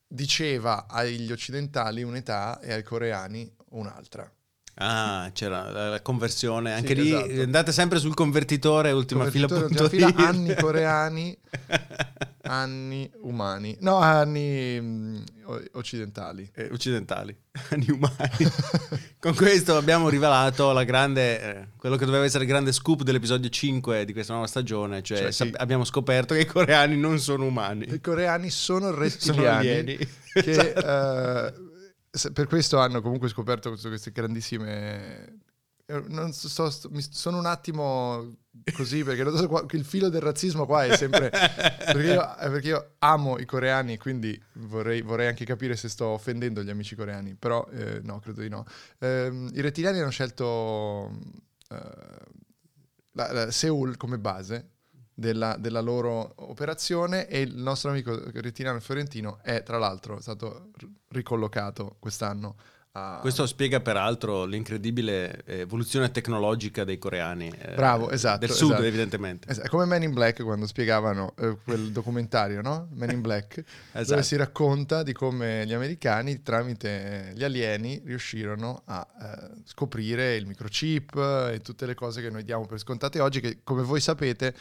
diceva 0.07 0.87
agli 0.87 1.33
occidentali 1.33 2.03
un'età 2.03 2.61
e 2.61 2.75
ai 2.75 2.83
coreani 2.83 3.51
un'altra. 3.71 4.31
Ah, 4.79 5.31
c'era 5.33 5.71
la, 5.71 5.89
la 5.89 6.03
conversione. 6.03 6.75
Anche 6.75 6.95
Sì, 6.95 7.03
lì 7.03 7.13
esatto. 7.15 7.41
andate 7.43 7.73
sempre 7.73 7.99
sul 7.99 8.13
convertitore 8.15 8.91
ultima 8.93 9.25
Convertitore, 9.25 9.69
fila. 9.69 9.83
ultima 9.85 10.11
fila, 10.13 10.29
anni 10.29 10.55
coreani, 10.55 11.39
anni 12.43 13.11
umani. 13.23 13.77
No, 13.81 13.97
anni 13.97 14.79
mm, 14.79 15.17
o- 15.45 15.63
occidentali. 15.73 16.51
Eh, 16.55 16.69
occidentali, 16.73 17.35
anni 17.71 17.87
umani. 17.89 18.51
Con 19.19 19.35
questo 19.35 19.77
abbiamo 19.79 20.11
rivelato 20.11 20.71
la 20.73 20.85
grande, 20.85 21.41
eh, 21.41 21.67
quello 21.79 21.97
che 21.97 22.05
doveva 22.05 22.25
essere 22.25 22.45
il 22.45 22.51
grande 22.51 22.73
scoop 22.73 23.03
dell'episodio 23.03 23.49
5 23.49 24.05
di 24.05 24.13
questa 24.13 24.33
nuova 24.35 24.47
stagione, 24.47 25.03
cioè, 25.03 25.19
Cioè, 25.19 25.31
sap- 25.33 25.49
sì. 25.49 25.55
abbiamo 25.57 25.85
scoperto 25.85 26.35
che 26.35 26.41
i 26.41 26.47
coreani 26.47 26.99
non 26.99 27.19
sono 27.19 27.47
umani. 27.47 27.87
I 27.91 28.01
coreani 28.03 28.51
sono 28.51 28.89
Sono 28.91 28.99
rettiliani. 28.99 29.69
alieni. 29.71 29.97
che 29.97 30.51
Esatto. 30.51 30.81
se- 30.81 31.65
per 32.33 32.47
questo 32.47 32.79
hanno 32.79 33.01
comunque 33.01 33.29
scoperto 33.29 33.71
queste 33.77 34.11
grandissime... 34.13 35.39
eh, 35.87 36.03
non 36.09 36.33
so- 36.33 36.69
sto- 36.71 36.91
sono 37.11 37.39
un 37.39 37.47
attimo 37.47 38.37
così 38.75 39.05
perché 39.05 39.23
so 39.37 39.67
il 39.71 39.85
filo 39.85 40.09
del 40.09 40.21
razzismo 40.21 40.67
qua 40.67 40.85
è 40.85 40.97
sempre 40.97 41.31
perché 41.31 42.03
io, 42.13 42.37
eh, 42.39 42.51
perché 42.51 42.69
io 42.69 42.95
amo 42.99 43.39
i 43.39 43.45
coreani 43.45 43.97
quindi 43.99 44.41
vorrei, 44.55 45.03
vorrei 45.03 45.29
anche 45.29 45.45
capire 45.45 45.77
se 45.77 45.89
sto 45.89 46.07
offendendo 46.07 46.63
gli 46.63 46.71
amici 46.71 46.97
coreani 46.97 47.35
però 47.35 47.65
eh, 47.71 48.01
no 48.03 48.19
credo 48.19 48.41
di 48.41 48.49
no. 48.49 48.65
Ehm, 48.99 49.51
i 49.53 49.61
rettiliani 49.61 50.01
hanno 50.01 50.11
scelto 50.11 51.11
eh, 51.69 51.79
la- 53.13 53.33
la- 53.33 53.51
Seoul 53.51 53.97
come 53.97 54.19
base 54.19 54.71
della, 55.19 55.57
della 55.59 55.81
loro 55.81 56.33
operazione 56.37 57.27
e 57.27 57.41
il 57.41 57.57
nostro 57.57 57.89
amico 57.91 58.21
rettiliano 58.35 58.79
fiorentino 58.81 59.39
è 59.43 59.63
tra 59.63 59.79
l'altro 59.79 60.21
stato 60.21 60.69
ricollocato 61.09 61.97
quest'anno 61.99 62.55
a... 62.93 63.19
Questo 63.21 63.47
spiega 63.47 63.81
peraltro 63.81 64.45
l'incredibile 64.45 65.43
evoluzione 65.45 66.11
tecnologica 66.11 66.83
dei 66.85 66.99
coreani. 66.99 67.49
eh, 67.49 67.75
Bravo, 67.75 68.11
esatto, 68.11 68.41
Del 68.41 68.51
sud, 68.51 68.71
esatto. 68.71 68.85
evidentemente. 68.85 69.51
Es- 69.51 69.59
È 69.59 69.69
come 69.69 69.85
Men 69.87 70.03
in 70.03 70.13
Black 70.15 70.43
quando 70.43 70.67
spiegavano 70.67 71.35
eh, 71.39 71.59
quel 71.63 71.93
documentario, 71.93 72.63
no? 72.63 72.89
Men 72.93 73.11
in 73.11 73.21
Black, 73.21 73.55
dove 73.93 74.01
Esatto. 74.01 74.23
si 74.23 74.37
racconta 74.37 75.03
di 75.03 75.13
come 75.13 75.67
gli 75.67 75.75
americani 75.75 76.43
tramite 76.43 77.33
gli 77.35 77.45
alieni 77.45 78.01
riuscirono 78.05 78.83
a 78.87 79.07
eh, 79.21 79.51
scoprire 79.65 80.37
il 80.37 80.47
microchip 80.47 81.17
e 81.53 81.61
tutte 81.63 81.85
le 81.87 81.95
cose 81.95 82.23
che 82.23 82.31
noi 82.31 82.45
diamo 82.45 82.65
per 82.67 82.79
scontate 82.79 83.21
oggi, 83.21 83.41
che 83.41 83.59
come 83.63 83.83
voi 83.83 84.01
sapete 84.01 84.55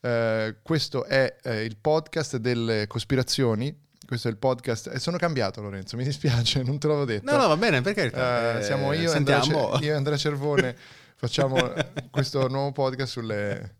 eh, 0.00 0.56
questo 0.62 1.04
è 1.04 1.36
eh, 1.42 1.64
il 1.64 1.76
podcast 1.80 2.36
delle 2.36 2.86
cospirazioni. 2.86 3.88
Questo 4.06 4.26
è 4.28 4.30
il 4.32 4.38
podcast. 4.38 4.90
E 4.92 4.98
sono 4.98 5.16
cambiato, 5.18 5.60
Lorenzo. 5.60 5.96
Mi 5.96 6.02
dispiace, 6.04 6.62
non 6.62 6.78
te 6.78 6.88
l'avevo 6.88 7.04
detto. 7.04 7.30
No, 7.30 7.36
no, 7.38 7.46
va 7.48 7.56
bene, 7.56 7.80
perché 7.80 8.06
Eh, 8.06 8.62
siamo 8.62 8.92
io 8.92 9.12
e, 9.12 9.14
Andrea, 9.14 9.40
sentiamo. 9.40 9.78
Ce- 9.78 9.84
io 9.84 9.92
e 9.92 9.96
Andrea 9.96 10.16
Cervone 10.18 10.76
facciamo 11.14 11.72
questo 12.10 12.48
nuovo 12.48 12.72
podcast 12.72 13.12
sulle, 13.12 13.76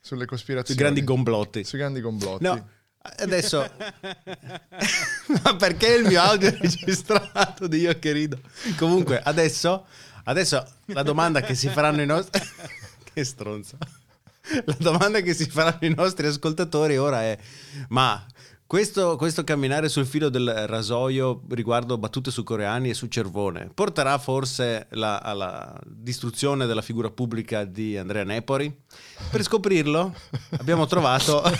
sulle 0.00 0.20
sui 0.20 0.26
cospirazioni. 0.26 0.80
grandi 0.80 1.04
gomblotti. 1.04 1.64
Sui 1.64 1.76
grandi 1.78 2.00
gomblotti. 2.00 2.44
No, 2.44 2.68
adesso... 3.18 3.68
Ma 5.42 5.56
perché 5.56 5.88
il 5.94 6.06
mio 6.06 6.20
audio 6.22 6.48
è 6.48 6.56
registrato 6.56 7.66
di 7.66 7.78
io 7.80 7.98
che 7.98 8.12
rido? 8.12 8.38
Comunque, 8.78 9.20
adesso, 9.20 9.86
adesso 10.24 10.64
la 10.86 11.02
domanda 11.02 11.40
che 11.40 11.54
si 11.54 11.68
faranno 11.68 12.00
i 12.00 12.06
nostri... 12.06 12.40
che 13.12 13.24
stronzo. 13.24 13.76
La 14.66 14.76
domanda 14.78 15.20
che 15.20 15.34
si 15.34 15.48
faranno 15.48 15.78
i 15.82 15.94
nostri 15.94 16.26
ascoltatori 16.26 16.96
ora 16.96 17.22
è: 17.22 17.38
ma 17.88 18.24
questo, 18.66 19.16
questo 19.16 19.44
camminare 19.44 19.88
sul 19.88 20.06
filo 20.06 20.30
del 20.30 20.48
rasoio 20.66 21.42
riguardo 21.50 21.98
battute 21.98 22.30
su 22.30 22.42
coreani 22.42 22.88
e 22.90 22.94
su 22.94 23.06
Cervone 23.06 23.70
porterà 23.72 24.16
forse 24.18 24.86
la- 24.92 25.18
alla 25.18 25.78
distruzione 25.84 26.64
della 26.66 26.80
figura 26.82 27.10
pubblica 27.10 27.64
di 27.64 27.96
Andrea 27.98 28.24
Nepori? 28.24 28.74
Per 29.30 29.42
scoprirlo 29.42 30.14
abbiamo 30.58 30.86
trovato 30.86 31.42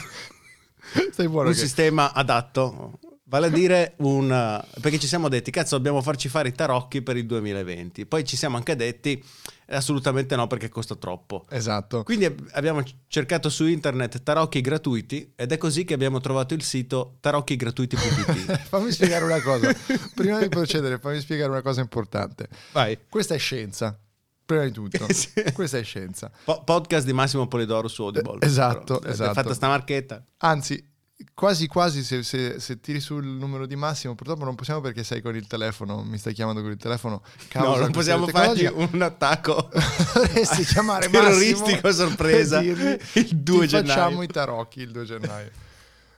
un 1.26 1.52
che- 1.52 1.54
sistema 1.54 2.12
adatto. 2.12 2.98
Vale 3.32 3.46
a 3.46 3.48
dire 3.48 3.94
un... 4.00 4.62
perché 4.82 4.98
ci 4.98 5.06
siamo 5.06 5.30
detti, 5.30 5.50
cazzo, 5.50 5.76
dobbiamo 5.76 6.02
farci 6.02 6.28
fare 6.28 6.50
i 6.50 6.52
tarocchi 6.52 7.00
per 7.00 7.16
il 7.16 7.24
2020. 7.24 8.04
Poi 8.04 8.26
ci 8.26 8.36
siamo 8.36 8.58
anche 8.58 8.76
detti, 8.76 9.24
eh, 9.64 9.74
assolutamente 9.74 10.36
no, 10.36 10.46
perché 10.46 10.68
costa 10.68 10.96
troppo. 10.96 11.46
Esatto. 11.48 12.02
Quindi 12.02 12.26
ab- 12.26 12.48
abbiamo 12.52 12.82
cercato 13.06 13.48
su 13.48 13.64
internet 13.66 14.22
tarocchi 14.22 14.60
gratuiti 14.60 15.32
ed 15.34 15.50
è 15.50 15.56
così 15.56 15.84
che 15.84 15.94
abbiamo 15.94 16.20
trovato 16.20 16.52
il 16.52 16.62
sito 16.62 17.16
tarocchigratuiti.it. 17.20 18.58
fammi 18.68 18.92
spiegare 18.92 19.24
una 19.24 19.40
cosa. 19.40 19.74
Prima 20.14 20.38
di 20.38 20.50
procedere, 20.50 20.98
fammi 20.98 21.18
spiegare 21.18 21.50
una 21.50 21.62
cosa 21.62 21.80
importante. 21.80 22.50
Vai. 22.72 22.98
Questa 23.08 23.34
è 23.34 23.38
scienza. 23.38 23.98
Prima 24.44 24.64
di 24.64 24.72
tutto, 24.72 25.06
Sì. 25.10 25.32
questa 25.54 25.78
è 25.78 25.82
scienza. 25.82 26.30
Po- 26.44 26.64
podcast 26.64 27.06
di 27.06 27.14
Massimo 27.14 27.48
Polidoro 27.48 27.88
su 27.88 28.02
Audible. 28.02 28.40
Eh, 28.40 28.46
esatto, 28.46 28.98
Però, 28.98 29.08
eh, 29.08 29.12
esatto. 29.12 29.30
È 29.30 29.34
fatta 29.34 29.54
sta 29.54 29.68
marchetta. 29.68 30.22
Anzi, 30.38 30.91
quasi 31.34 31.66
quasi 31.66 32.02
se, 32.02 32.22
se- 32.22 32.58
se 32.60 32.80
tiri 32.80 33.00
sul 33.00 33.24
numero 33.24 33.66
di 33.66 33.76
Massimo, 33.76 34.14
purtroppo 34.14 34.44
non 34.44 34.54
possiamo 34.54 34.80
perché 34.80 35.04
sei 35.04 35.20
con 35.20 35.34
il 35.36 35.46
telefono, 35.46 36.02
mi 36.02 36.18
stai 36.18 36.32
chiamando 36.34 36.60
con 36.62 36.70
il 36.70 36.76
telefono. 36.76 37.22
no, 37.54 37.76
non 37.76 37.90
possiamo 37.90 38.26
fargli 38.26 38.66
un 38.72 39.02
attacco 39.02 39.70
Dovresti 40.14 40.64
chiamare 40.64 41.08
terroristico 41.08 41.80
Massimo 41.86 42.06
sorpresa 42.08 42.60
dirgli, 42.60 42.98
il 43.14 43.36
2 43.36 43.60
"Ti 43.60 43.66
gennaio. 43.68 43.86
facciamo 43.86 44.22
i 44.22 44.26
tarocchi 44.28 44.80
il 44.80 44.90
2 44.90 45.04
gennaio. 45.04 45.50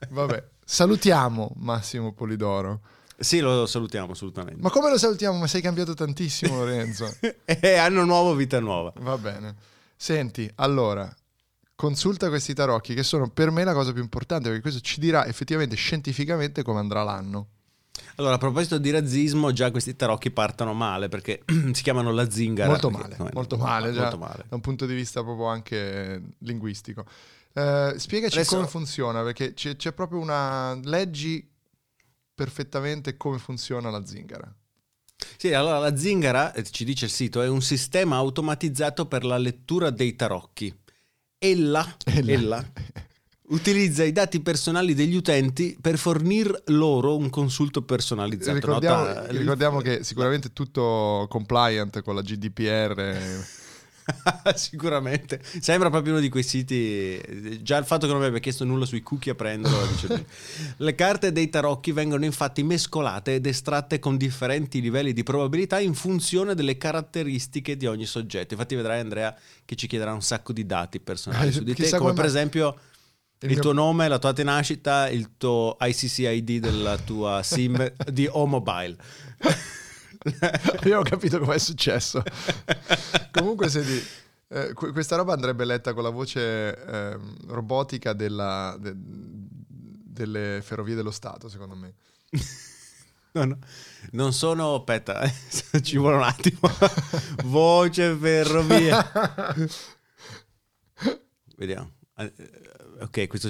Vabbè, 0.08 0.44
salutiamo 0.64 1.52
Massimo 1.56 2.12
Polidoro. 2.12 2.80
Sì, 3.16 3.38
lo 3.38 3.64
salutiamo 3.66 4.12
assolutamente. 4.12 4.60
Ma 4.60 4.70
come 4.70 4.90
lo 4.90 4.98
salutiamo? 4.98 5.38
Ma 5.38 5.46
sei 5.46 5.62
cambiato 5.62 5.94
tantissimo, 5.94 6.56
Lorenzo. 6.56 7.08
E 7.44 7.76
anno 7.76 8.04
nuovo, 8.04 8.34
vita 8.34 8.58
nuova. 8.60 8.92
Va 8.96 9.16
bene. 9.16 9.54
Senti, 9.96 10.50
allora, 10.56 11.10
consulta 11.74 12.28
questi 12.28 12.54
tarocchi 12.54 12.94
che 12.94 13.02
sono 13.02 13.28
per 13.28 13.50
me 13.50 13.64
la 13.64 13.72
cosa 13.72 13.92
più 13.92 14.02
importante 14.02 14.48
perché 14.48 14.62
questo 14.62 14.80
ci 14.80 15.00
dirà 15.00 15.26
effettivamente 15.26 15.76
scientificamente 15.76 16.62
come 16.62 16.78
andrà 16.78 17.02
l'anno. 17.02 17.48
Allora, 18.16 18.34
a 18.34 18.38
proposito 18.38 18.78
di 18.78 18.90
razzismo, 18.90 19.52
già 19.52 19.70
questi 19.70 19.94
tarocchi 19.96 20.30
partono 20.30 20.72
male 20.72 21.08
perché 21.08 21.42
si 21.72 21.82
chiamano 21.82 22.12
la 22.12 22.30
zingara. 22.30 22.68
molto 22.68 22.90
male, 22.90 23.16
no, 23.18 23.28
molto 23.32 23.56
no, 23.56 23.62
male, 23.64 23.92
già, 23.92 24.02
molto 24.02 24.18
male. 24.18 24.44
da 24.48 24.54
un 24.54 24.60
punto 24.60 24.86
di 24.86 24.94
vista 24.94 25.22
proprio 25.22 25.46
anche 25.46 26.22
linguistico. 26.38 27.04
Eh, 27.52 27.94
spiegaci 27.96 28.38
Adesso- 28.38 28.56
come 28.56 28.68
funziona, 28.68 29.22
perché 29.22 29.54
c'è, 29.54 29.76
c'è 29.76 29.92
proprio 29.92 30.20
una... 30.20 30.74
leggi 30.82 31.48
perfettamente 32.34 33.16
come 33.16 33.38
funziona 33.38 33.90
la 33.90 34.04
zingara. 34.04 34.52
Sì, 35.36 35.52
allora 35.52 35.78
la 35.78 35.96
zingara, 35.96 36.52
eh, 36.52 36.64
ci 36.64 36.84
dice 36.84 37.06
il 37.06 37.10
sito, 37.10 37.42
è 37.42 37.48
un 37.48 37.62
sistema 37.62 38.16
automatizzato 38.16 39.06
per 39.06 39.24
la 39.24 39.38
lettura 39.38 39.90
dei 39.90 40.16
tarocchi. 40.16 40.76
Ella, 41.44 41.96
Ella. 42.04 42.64
utilizza 43.48 44.02
i 44.02 44.12
dati 44.12 44.40
personali 44.40 44.94
degli 44.94 45.14
utenti 45.14 45.76
per 45.78 45.98
fornir 45.98 46.62
loro 46.68 47.16
un 47.16 47.28
consulto 47.28 47.82
personalizzato. 47.82 48.54
Ricordiamo, 48.54 49.04
Nota- 49.04 49.26
ricordiamo 49.26 49.80
che 49.80 50.02
sicuramente 50.04 50.48
è 50.48 50.52
tutto 50.54 51.26
compliant 51.28 52.02
con 52.02 52.14
la 52.14 52.22
GDPR. 52.22 53.62
Sicuramente 54.54 55.40
sembra 55.60 55.90
proprio 55.90 56.12
uno 56.12 56.20
di 56.20 56.28
quei 56.28 56.42
siti. 56.42 57.18
Già 57.62 57.76
il 57.78 57.84
fatto 57.84 58.06
che 58.06 58.12
non 58.12 58.20
mi 58.20 58.28
abbia 58.28 58.40
chiesto 58.40 58.64
nulla 58.64 58.84
sui 58.84 59.02
cookie 59.02 59.32
a 59.32 59.34
prenderlo. 59.34 59.86
dice. 59.86 60.26
Le 60.76 60.94
carte 60.94 61.32
dei 61.32 61.48
tarocchi 61.48 61.92
vengono 61.92 62.24
infatti 62.24 62.62
mescolate 62.62 63.34
ed 63.34 63.46
estratte 63.46 63.98
con 63.98 64.16
differenti 64.16 64.80
livelli 64.80 65.12
di 65.12 65.22
probabilità 65.22 65.80
in 65.80 65.94
funzione 65.94 66.54
delle 66.54 66.76
caratteristiche 66.76 67.76
di 67.76 67.86
ogni 67.86 68.04
soggetto. 68.06 68.54
Infatti, 68.54 68.74
vedrai, 68.74 69.00
Andrea, 69.00 69.34
che 69.64 69.74
ci 69.74 69.86
chiederà 69.86 70.12
un 70.12 70.22
sacco 70.22 70.52
di 70.52 70.66
dati 70.66 71.00
personali 71.00 71.48
Eh, 71.48 71.52
su 71.52 71.62
di 71.62 71.74
te, 71.74 71.88
come 71.88 71.98
come 71.98 72.12
per 72.12 72.24
esempio. 72.26 72.78
Il 73.40 73.50
Il, 73.50 73.56
mio- 73.56 73.62
tuo 73.62 73.72
nome, 73.72 74.08
la 74.08 74.18
tua 74.18 74.30
data 74.30 74.42
di 74.42 74.48
nascita, 74.48 75.08
il 75.10 75.32
tuo 75.36 75.76
ICCID 75.78 76.60
della 76.60 76.96
tua 76.96 77.42
SIM 77.42 77.92
di 78.10 78.26
O-Mobile. 78.30 78.96
Abbiamo 80.78 81.02
capito 81.02 81.38
com'è 81.38 81.58
successo. 81.58 82.22
Comunque, 83.30 83.68
senti, 83.68 84.02
eh, 84.48 84.72
que- 84.74 84.92
questa 84.92 85.16
roba 85.16 85.32
andrebbe 85.34 85.64
letta 85.64 85.92
con 85.92 86.02
la 86.02 86.08
voce 86.10 86.74
ehm, 86.84 87.36
robotica 87.48 88.12
della- 88.14 88.76
de- 88.80 88.94
delle 88.96 90.60
ferrovie 90.62 90.94
dello 90.94 91.10
Stato, 91.10 91.48
secondo 91.48 91.74
me. 91.74 91.94
No, 93.34 93.44
no. 93.46 93.58
Non 94.12 94.32
sono, 94.32 94.76
aspetta, 94.76 95.20
eh, 95.22 95.82
ci 95.82 95.98
vuole 95.98 96.14
un 96.18 96.22
attimo. 96.22 96.60
Voce 97.42 98.14
ferrovia. 98.14 99.10
Vediamo. 101.56 101.90
Ok, 103.00 103.26
questo 103.26 103.48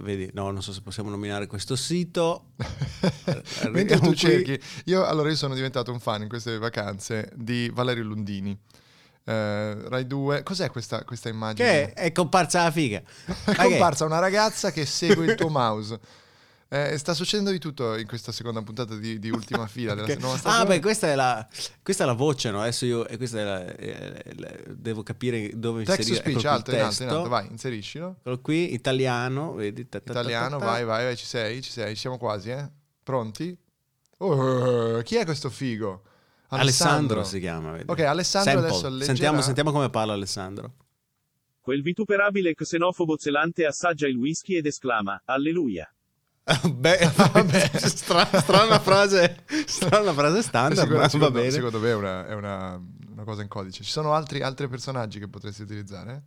vedi, 0.00 0.30
no, 0.34 0.50
non 0.50 0.62
so 0.62 0.72
se 0.72 0.80
possiamo 0.82 1.08
nominare 1.10 1.46
questo 1.46 1.76
sito. 1.76 2.50
Mentre 3.70 3.98
tu 3.98 4.06
qui. 4.08 4.16
cerchi, 4.16 4.60
io 4.84 5.04
allora 5.04 5.30
io 5.30 5.36
sono 5.36 5.54
diventato 5.54 5.90
un 5.92 5.98
fan 6.00 6.22
in 6.22 6.28
queste 6.28 6.58
vacanze 6.58 7.30
di 7.34 7.70
Valerio 7.72 8.04
Lundini. 8.04 8.56
Eh, 9.24 9.88
Rai 9.88 10.06
2. 10.06 10.42
Cos'è 10.42 10.70
questa, 10.70 11.04
questa 11.04 11.28
immagine? 11.28 11.68
Che 11.68 11.92
è 11.94 12.12
comparsa 12.12 12.64
la 12.64 12.70
figa. 12.70 13.00
È 13.26 13.52
che- 13.52 13.62
comparsa 13.62 14.04
una 14.04 14.18
ragazza 14.18 14.70
che 14.72 14.84
segue 14.84 15.24
il 15.26 15.34
tuo 15.36 15.48
mouse. 15.48 15.98
Eh, 16.74 16.96
sta 16.96 17.12
succedendo 17.12 17.50
di 17.50 17.58
tutto 17.58 17.98
in 17.98 18.06
questa 18.06 18.32
seconda 18.32 18.62
puntata 18.62 18.94
di, 18.96 19.18
di 19.18 19.28
ultima 19.28 19.66
fila 19.68 19.92
della 19.94 20.06
Che- 20.06 20.16
nuova 20.16 20.40
Ah, 20.44 20.64
beh, 20.64 20.80
questa 20.80 21.08
è 21.08 21.14
la, 21.14 21.46
questa 21.82 22.04
è 22.04 22.06
la 22.06 22.14
voce, 22.14 22.50
no? 22.50 22.62
Adesso 22.62 22.86
io 22.86 23.06
e 23.06 23.18
questa 23.18 23.40
è 23.40 23.44
la, 23.44 23.66
eh, 23.76 24.34
la- 24.38 24.56
devo 24.68 25.02
capire 25.02 25.50
dove 25.54 25.84
Text 25.84 26.08
inserire. 26.08 26.22
speech, 26.30 26.38
Eccolo 26.38 26.40
qui, 26.40 26.48
alto, 26.48 26.70
in 26.70 26.76
alto, 26.76 26.92
in 26.92 26.98
testo. 26.98 27.16
alto, 27.18 27.28
vai, 27.28 27.46
inseriscilo. 27.50 28.16
Eccolo 28.20 28.40
qui, 28.40 28.72
italiano, 28.72 29.52
vedi? 29.52 29.86
ta- 29.86 30.00
ta- 30.00 30.12
ta- 30.14 30.20
Italiano, 30.20 30.58
ta- 30.58 30.64
ta. 30.64 30.70
vai, 30.70 30.84
vai, 30.84 31.04
vai, 31.04 31.16
ci 31.16 31.26
sei, 31.26 31.60
ci 31.60 31.70
sei, 31.70 31.94
ci 31.94 32.00
siamo 32.00 32.16
quasi, 32.16 32.48
eh? 32.48 32.66
Pronti? 33.02 33.54
Oh, 34.18 35.02
chi 35.02 35.16
è 35.16 35.24
questo 35.26 35.50
figo? 35.50 36.02
Alessandro 36.48 37.22
si 37.24 37.38
chiama, 37.38 37.72
vedi? 37.72 37.84
Ok, 37.90 38.00
Alessandro 38.00 38.50
Sample. 38.52 38.68
adesso 38.70 38.88
leggerà... 38.88 39.04
Sentiamo, 39.04 39.40
sentiamo 39.42 39.72
come 39.72 39.90
parla 39.90 40.14
Alessandro. 40.14 40.72
Quel 41.60 41.82
vituperabile 41.82 42.54
xenofobo 42.54 43.18
zelante 43.18 43.66
assaggia 43.66 44.06
il 44.06 44.16
whisky 44.16 44.56
ed 44.56 44.64
esclama 44.66 45.20
Alleluia. 45.26 45.86
Beh, 46.74 46.98
stra- 47.78 48.28
strana 48.40 48.78
frase, 48.80 49.44
strana 49.66 50.12
frase 50.12 50.42
standard, 50.42 50.74
Secondo, 50.80 50.94
ma 50.96 51.02
va 51.02 51.08
secondo- 51.08 51.38
bene. 51.38 51.50
secondo 51.50 51.78
me 51.78 51.88
è, 51.90 51.94
una, 51.94 52.26
è 52.26 52.34
una- 52.34 52.80
una 53.12 53.24
cosa 53.24 53.42
in 53.42 53.48
codice. 53.48 53.84
Ci 53.84 53.90
sono 53.90 54.12
altri, 54.14 54.42
altri 54.42 54.66
personaggi 54.68 55.18
che 55.20 55.28
potresti 55.28 55.62
utilizzare? 55.62 56.22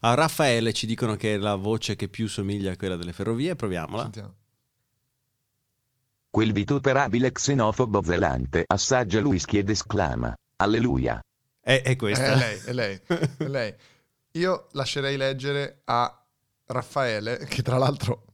A 0.00 0.12
Raffaele 0.14 0.72
ci 0.74 0.86
dicono 0.86 1.16
che 1.16 1.34
è 1.34 1.36
la 1.38 1.54
voce 1.54 1.96
che 1.96 2.08
più 2.08 2.28
somiglia 2.28 2.72
a 2.72 2.76
quella 2.76 2.96
delle 2.96 3.12
ferrovie, 3.14 3.56
proviamola. 3.56 4.02
Sentiamo. 4.02 4.34
Quel 6.30 6.52
vituperabile 6.52 7.30
xenofobo 7.32 8.02
zelante 8.02 8.64
assaggia 8.66 9.20
whisky 9.20 9.58
ed 9.58 9.70
esclama 9.70 10.34
Alleluia. 10.56 11.22
È, 11.60 11.80
è 11.82 11.96
questa. 11.96 12.32
È 12.32 12.36
lei, 12.36 12.60
è 12.66 12.72
lei, 12.72 13.00
è 13.38 13.44
lei. 13.46 13.74
Io 14.32 14.66
lascerei 14.72 15.16
leggere 15.16 15.80
a 15.84 16.24
Raffaele, 16.66 17.38
che 17.48 17.62
tra 17.62 17.78
l'altro 17.78 18.24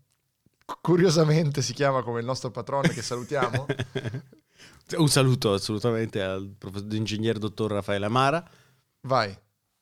curiosamente 0.80 1.62
si 1.62 1.72
chiama 1.72 2.02
come 2.02 2.20
il 2.20 2.26
nostro 2.26 2.50
patrono 2.50 2.88
che 2.88 3.02
salutiamo. 3.02 3.66
Un 4.96 5.08
saluto 5.08 5.52
assolutamente 5.52 6.20
al 6.20 6.54
professor 6.58 6.92
ingegnere 6.94 7.38
dottor 7.38 7.72
Raffaele 7.72 8.06
Amara. 8.06 8.44
Vai. 9.02 9.36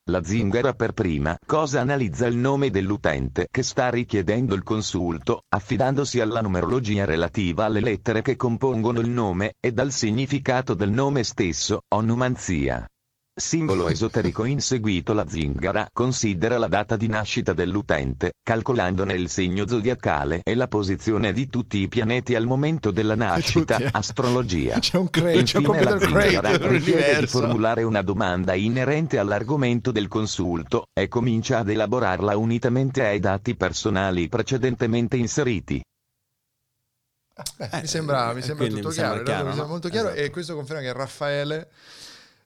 La 0.09 0.23
zingara 0.23 0.73
per 0.73 0.93
prima 0.93 1.37
cosa 1.45 1.81
analizza 1.81 2.27
il 2.27 2.37
nome 2.37 2.71
dell'utente 2.71 3.47
che 3.51 3.63
sta 3.63 3.91
richiedendo 3.91 4.55
il 4.55 4.63
consulto, 4.63 5.43
affidandosi 5.49 6.21
alla 6.21 6.41
numerologia 6.41 7.05
relativa 7.05 7.67
alle 7.67 7.81
lettere 7.81 8.23
che 8.23 8.37
compongono 8.37 9.01
il 9.01 9.11
nome, 9.11 9.57
e 9.61 9.73
dal 9.73 9.93
significato 9.93 10.73
del 10.73 10.91
nome 10.91 11.25
stesso, 11.25 11.83
onomanzia. 11.89 12.89
Simbolo 13.39 13.89
esoterico 13.89 14.45
inseguito 14.45 15.13
la 15.13 15.25
zingara 15.29 15.89
considera 15.93 16.59
la 16.59 16.67
data 16.67 16.97
di 16.97 17.07
nascita 17.07 17.53
dell'utente, 17.53 18.33
calcolandone 18.43 19.13
il 19.15 19.29
segno 19.29 19.65
zodiacale 19.69 20.41
e 20.43 20.57
la 20.57 20.67
posizione 20.67 21.33
di 21.33 21.47
tutti 21.49 21.79
i 21.79 21.87
pianeti 21.87 22.35
al 22.35 22.47
momento 22.47 22.91
della 22.91 23.15
nascita, 23.15 23.79
astrologia. 23.93 24.81
C'è 24.81 24.97
un 24.99 25.09
crate, 25.09 25.45
c'è 25.45 25.59
un 25.59 25.67
Infine 25.67 25.83
la 25.85 26.01
zingara 26.01 26.57
richiede 26.67 27.21
di 27.21 27.27
formulare 27.29 27.85
una 27.85 28.03
domanda 28.03 28.55
inerente 28.55 29.19
all'argomento 29.19 29.93
del 29.93 30.09
consulto 30.09 30.89
e 30.93 31.07
comincia 31.07 31.59
ad 31.59 31.69
elaborarla 31.69 32.37
unitamente 32.37 33.07
ai 33.07 33.21
dati 33.21 33.55
personali 33.55 34.29
precedentemente 34.29 35.17
inseriti. 35.17 35.81
Beh, 37.57 37.69
Eh, 37.71 37.81
mi 37.83 37.87
sembra, 37.87 38.33
mi 38.33 38.41
eh, 38.41 38.43
sembra 38.43 38.67
tutto 38.67 38.89
mi 38.89 38.95
sembra 38.95 39.23
chiaro, 39.23 39.23
chiaro, 39.23 39.45
mi 39.45 39.49
sembra 39.51 39.65
no? 39.65 39.71
molto 39.71 39.89
chiaro 39.91 40.09
Esatto. 40.09 40.25
e 40.25 40.31
questo 40.31 40.55
conferma 40.57 40.83
che 40.83 40.93
Raffaele 40.93 41.69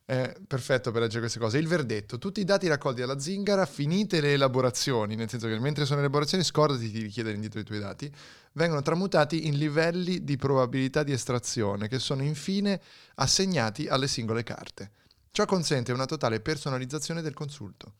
è 0.05 0.33
perfetto 0.45 0.91
per 0.91 1.01
leggere 1.01 1.21
queste 1.21 1.39
cose. 1.39 1.57
Il 1.57 1.67
verdetto, 1.67 2.17
tutti 2.17 2.41
i 2.41 2.43
dati 2.43 2.67
raccolti 2.67 3.01
dalla 3.01 3.19
zingara, 3.19 3.65
finite 3.65 4.19
le 4.19 4.33
elaborazioni, 4.33 5.15
nel 5.15 5.29
senso 5.29 5.47
che 5.47 5.57
mentre 5.59 5.85
sono 5.85 5.99
elaborazioni 5.99 6.43
scordati 6.43 6.91
di 6.91 7.01
richiedere 7.01 7.35
indietro 7.35 7.59
i 7.59 7.63
tuoi 7.63 7.79
dati, 7.79 8.11
vengono 8.53 8.81
tramutati 8.81 9.47
in 9.47 9.57
livelli 9.57 10.23
di 10.23 10.35
probabilità 10.35 11.03
di 11.03 11.11
estrazione 11.11 11.87
che 11.87 11.99
sono 11.99 12.23
infine 12.23 12.81
assegnati 13.15 13.87
alle 13.87 14.07
singole 14.07 14.43
carte. 14.43 14.91
Ciò 15.31 15.45
consente 15.45 15.91
una 15.91 16.05
totale 16.05 16.41
personalizzazione 16.41 17.21
del 17.21 17.33
consulto. 17.33 17.93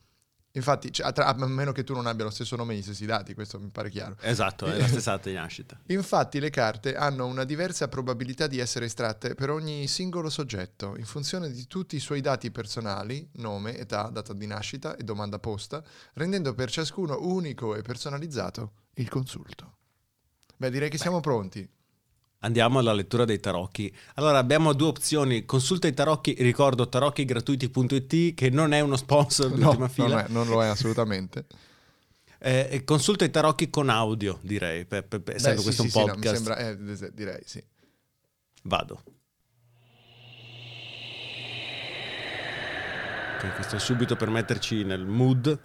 Infatti, 0.56 0.92
cioè, 0.92 1.06
a, 1.06 1.12
tra- 1.12 1.26
a 1.26 1.46
meno 1.46 1.72
che 1.72 1.82
tu 1.82 1.94
non 1.94 2.06
abbia 2.06 2.24
lo 2.24 2.30
stesso 2.30 2.54
nome 2.54 2.74
e 2.74 2.76
gli 2.76 2.82
stessi 2.82 3.06
dati, 3.06 3.34
questo 3.34 3.58
mi 3.58 3.70
pare 3.70 3.90
chiaro. 3.90 4.16
Esatto, 4.20 4.66
è 4.66 4.78
la 4.78 4.86
stessa 4.86 5.12
data 5.12 5.28
di 5.28 5.34
nascita. 5.34 5.80
Infatti 5.88 6.38
le 6.38 6.50
carte 6.50 6.94
hanno 6.94 7.26
una 7.26 7.42
diversa 7.42 7.88
probabilità 7.88 8.46
di 8.46 8.60
essere 8.60 8.84
estratte 8.86 9.34
per 9.34 9.50
ogni 9.50 9.88
singolo 9.88 10.30
soggetto, 10.30 10.94
in 10.96 11.06
funzione 11.06 11.50
di 11.50 11.66
tutti 11.66 11.96
i 11.96 12.00
suoi 12.00 12.20
dati 12.20 12.52
personali, 12.52 13.28
nome, 13.34 13.76
età, 13.76 14.08
data 14.10 14.32
di 14.32 14.46
nascita 14.46 14.94
e 14.94 15.02
domanda 15.02 15.40
posta, 15.40 15.82
rendendo 16.14 16.54
per 16.54 16.70
ciascuno 16.70 17.18
unico 17.20 17.74
e 17.74 17.82
personalizzato 17.82 18.74
il 18.94 19.08
consulto. 19.08 19.78
Beh, 20.56 20.70
direi 20.70 20.88
che 20.88 20.98
siamo 20.98 21.18
pronti. 21.18 21.68
Andiamo 22.44 22.78
alla 22.78 22.92
lettura 22.92 23.24
dei 23.24 23.40
tarocchi. 23.40 23.94
Allora, 24.16 24.36
abbiamo 24.38 24.74
due 24.74 24.88
opzioni. 24.88 25.44
Consulta 25.46 25.86
i 25.86 25.94
tarocchi, 25.94 26.34
ricordo 26.40 26.88
tarocchigratuiti.it 26.88 28.34
che 28.34 28.50
non 28.50 28.72
è 28.72 28.80
uno 28.80 28.96
sponsor 28.96 29.50
di 29.50 29.60
No, 29.60 29.68
ultima 29.70 29.86
non, 29.86 29.94
fila. 29.94 30.24
è- 30.26 30.28
non 30.28 30.46
lo 30.48 30.62
è 30.62 30.66
assolutamente. 30.66 31.46
Eh, 32.46 32.82
consulta 32.84 33.24
i 33.24 33.30
tarocchi 33.30 33.70
con 33.70 33.88
audio, 33.88 34.38
direi, 34.42 34.84
per, 34.84 35.06
per- 35.08 35.22
per- 35.22 35.36
essendo 35.36 35.62
Beh, 35.62 35.70
sì, 35.72 35.76
questo 35.76 35.82
sì, 35.84 35.88
un 35.88 35.92
sì, 35.94 35.98
no, 35.98 36.12
podcast. 36.12 36.38
mi 36.38 36.76
sembra, 36.76 37.06
eh, 37.08 37.12
direi 37.14 37.42
sì. 37.46 37.64
Vado. 38.64 39.02
Ok, 43.36 43.54
questo 43.54 43.76
è 43.76 43.78
subito 43.78 44.16
per 44.16 44.28
metterci 44.28 44.84
nel 44.84 45.06
mood. 45.06 45.58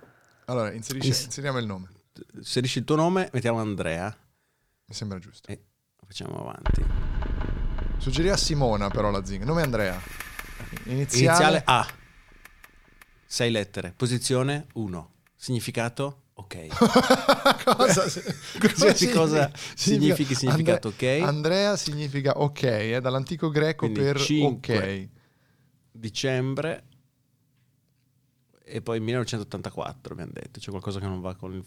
Allora, 0.45 0.71
inserisci- 0.71 1.07
Ins- 1.09 1.25
inseriamo 1.25 1.57
il 1.59 1.65
nome, 1.65 1.89
Inserisci 2.35 2.79
il 2.79 2.85
tuo 2.85 2.95
nome, 2.95 3.29
mettiamo 3.33 3.59
Andrea 3.59 4.15
mi 4.85 4.95
sembra 4.95 5.19
giusto. 5.19 5.51
e 5.51 5.61
facciamo 6.09 6.39
avanti. 6.39 6.83
Suggeriva 7.99 8.35
Simona 8.35 8.89
però 8.89 9.11
la 9.11 9.23
zinga, 9.23 9.45
nome 9.45 9.61
Andrea. 9.61 10.01
Iniziale, 10.85 11.25
Iniziale 11.25 11.61
A. 11.65 11.87
Sei 13.25 13.51
lettere. 13.51 13.93
Posizione 13.95 14.65
1. 14.73 15.11
Significato 15.35 16.23
ok. 16.33 16.65
cosa, 17.63 18.05
Qualsiasi 18.57 19.11
cosa 19.11 19.51
significhi 19.75 20.33
significato 20.33 20.87
Andre- 20.87 21.17
ok. 21.19 21.27
Andrea 21.27 21.77
significa 21.77 22.31
ok, 22.39 22.63
è 22.63 22.99
dall'antico 23.01 23.49
greco 23.49 23.85
Quindi 23.85 23.99
per 23.99 24.19
cinque. 24.19 24.77
ok. 24.77 25.09
Dicembre 25.91 26.83
e 28.63 28.81
poi 28.81 28.99
1984 28.99 30.15
mi 30.15 30.21
hanno 30.23 30.31
detto. 30.33 30.59
C'è 30.59 30.71
qualcosa 30.71 30.99
che 30.99 31.05
non 31.05 31.21
va 31.21 31.35
con 31.35 31.63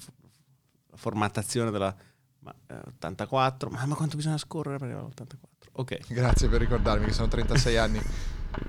la 0.90 0.96
formattazione 0.96 1.70
della 1.70 1.94
ma, 2.42 2.54
eh, 2.68 2.74
84. 2.96 3.70
Ma, 3.70 3.84
ma 3.86 3.94
quanto 3.94 4.16
bisogna 4.16 4.38
scorrere 4.38 4.76
per 4.78 4.88
arrivare 4.88 5.06
all'84? 5.06 5.68
Ok. 5.72 5.98
Grazie 6.12 6.48
per 6.48 6.60
ricordarmi 6.60 7.06
che 7.06 7.12
sono 7.12 7.28
36 7.28 7.76
anni. 7.76 8.00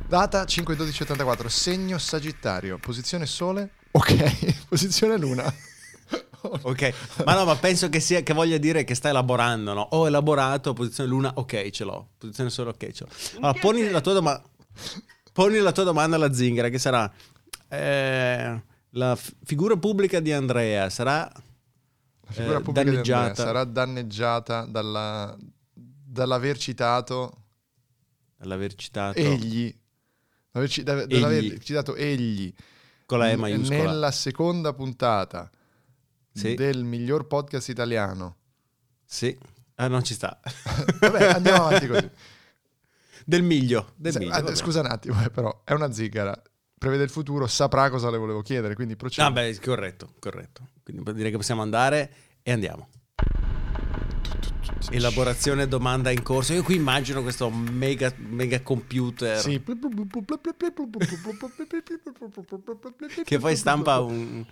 Data 0.08 0.46
5 0.46 0.76
12 0.76 1.04
84, 1.04 1.50
segno 1.50 1.98
Sagittario, 1.98 2.78
posizione 2.78 3.26
Sole, 3.26 3.72
ok, 3.92 4.66
posizione 4.70 5.18
Luna. 5.18 5.54
Ok, 6.62 6.94
ma 7.26 7.36
no, 7.36 7.46
ma 7.46 7.56
penso 7.56 7.90
che, 7.90 8.00
sia, 8.00 8.22
che 8.22 8.34
voglia 8.34 8.58
dire 8.58 8.84
che 8.84 8.96
sta 8.96 9.10
elaborando, 9.10 9.74
no? 9.74 9.82
Ho 9.92 10.08
elaborato, 10.08 10.74
posizione 10.74 11.10
luna, 11.10 11.32
ok, 11.36 11.70
ce 11.70 11.84
l'ho. 11.86 12.10
Posizione 12.18 12.50
sole, 12.50 12.70
ok, 12.72 12.92
ce 12.92 13.06
l'ho. 13.06 13.38
Allora, 13.38 13.60
poni 13.60 13.90
la 13.90 14.02
tua, 14.02 14.14
doma- 14.14 14.42
poni 15.32 15.58
la 15.60 15.72
tua 15.72 15.84
domanda 15.84 16.18
alla 16.18 16.34
zingara, 16.34 16.68
che 16.68 16.80
sarà... 16.80 17.10
eh, 17.70 18.62
la 18.90 19.16
f- 19.16 19.34
figura 19.46 19.78
pubblica 19.78 20.20
di 20.20 20.32
Andrea 20.34 20.90
sarà... 20.90 21.30
La 22.26 22.32
figura 22.32 22.58
Eh, 22.58 22.62
pubblica 22.62 22.90
danneggiata. 22.90 23.36
sarà 23.36 23.64
danneggiata 23.64 24.66
dalla, 24.66 25.36
dall'aver 25.74 26.58
citato 26.58 27.38
Dall'aver 28.38 28.76
citato 28.76 29.18
egli, 29.20 29.74
dall'aver, 30.52 30.70
ci- 30.74 30.84
da- 30.84 31.06
dall'aver 31.06 31.38
Egli. 31.38 31.58
citato 31.60 31.96
egli 31.96 32.54
con 33.06 33.20
la 33.20 33.30
E 33.32 33.36
maiuscola. 33.38 33.84
nella 33.84 34.12
seconda 34.12 34.74
puntata 34.74 35.50
Sì. 36.34 36.54
del 36.56 36.84
miglior 36.84 37.28
podcast 37.28 37.70
italiano. 37.70 38.38
Sì. 39.06 39.38
Ah, 39.76 39.88
non 39.88 40.04
ci 40.04 40.14
sta. 40.14 40.40
Vabbè, 41.00 41.24
andiamo 41.34 41.66
avanti 41.68 41.88
così. 41.88 42.10
Del 43.26 43.44
miglio. 43.44 43.94
Del 43.96 44.12
Se- 44.12 44.20
miglio 44.20 44.32
vabbè. 44.32 44.56
scusa 44.56 44.80
un 44.82 44.88
attimo, 44.88 45.24
eh, 45.24 45.30
però 45.30 45.62
è 45.64 45.72
una 45.74 45.92
zingara. 45.92 46.40
Prevede 46.84 47.06
il 47.06 47.10
futuro, 47.10 47.48
saprà 47.48 47.90
cosa 47.90 48.10
le 48.10 48.18
volevo 48.18 48.42
chiedere, 48.42 48.76
quindi 48.76 48.98
procedi. 48.98 49.26
Ah, 49.26 49.32
beh, 49.32 49.58
corretto, 49.64 50.16
corretto. 50.20 50.68
Quindi 50.84 51.14
direi 51.14 51.32
che 51.32 51.38
possiamo 51.38 51.62
andare 51.62 52.12
e 52.44 52.52
andiamo. 52.52 52.90
Elaborazione 54.90 55.70
domanda 55.70 56.10
in 56.10 56.22
corso. 56.24 56.52
Io 56.52 56.62
qui 56.62 56.76
immagino 56.76 57.22
questo 57.22 57.50
mega, 57.50 58.12
mega 58.18 58.62
computer 58.62 59.40
Sì. 59.40 59.64
che 63.24 63.40
poi 63.40 63.56
stampa 63.56 64.02
un... 64.02 64.46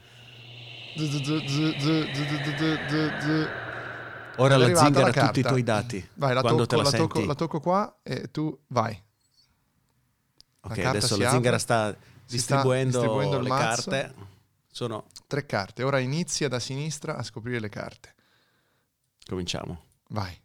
Ora 4.38 4.56
la 4.56 4.74
zingara 4.74 5.12
la 5.13 5.26
tutti 5.26 5.41
i 5.41 5.44
tuoi 5.44 5.63
dati. 5.63 6.08
Vai, 6.13 6.34
la 6.34 6.39
quando 6.39 6.65
tocco, 6.65 6.70
te 6.70 6.76
la, 6.78 6.84
la, 6.84 6.89
senti. 6.89 7.08
tocco, 7.08 7.26
la 7.26 7.36
tocco 7.36 7.60
qua 7.60 8.00
e 8.04 8.32
tu 8.32 8.58
vai. 8.67 8.98
ok, 10.62 10.78
adesso 10.78 11.17
la 11.17 11.30
zingara 11.30 11.58
apre. 11.58 11.60
sta 11.60 11.94
distribuendo, 12.32 13.00
distribuendo 13.00 13.39
le 13.39 13.50
mazzo. 13.50 13.89
carte. 13.89 14.15
Sono... 14.72 15.06
Tre 15.28 15.46
carte. 15.46 15.84
Ora 15.84 16.00
inizia 16.00 16.48
da 16.48 16.60
sinistra 16.60 17.17
a 17.17 17.24
scoprire 17.24 17.60
le 17.60 17.70
carte. 17.70 18.15
Cominciamo. 19.26 19.84
Vai. 20.10 20.38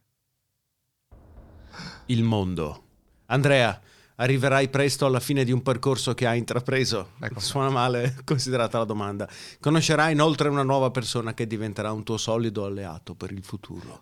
Il 2.07 2.22
mondo. 2.22 2.85
Andrea, 3.27 3.81
arriverai 4.16 4.68
presto 4.68 5.07
alla 5.07 5.20
fine 5.20 5.44
di 5.44 5.53
un 5.53 5.62
percorso 5.62 6.14
che 6.14 6.27
hai 6.27 6.38
intrapreso. 6.38 7.12
Ecco. 7.20 7.40
Suona 7.40 7.70
male 7.70 8.16
considerata 8.25 8.79
la 8.79 8.85
domanda. 8.85 9.29
Conoscerai 9.61 10.12
inoltre 10.12 10.49
una 10.49 10.62
nuova 10.62 10.90
persona 10.90 11.35
che 11.35 11.46
diventerà 11.46 11.92
un 11.92 12.03
tuo 12.05 12.16
solido 12.16 12.64
alleato 12.64 13.14
per 13.14 13.33
il 13.33 13.42
futuro. 13.42 14.01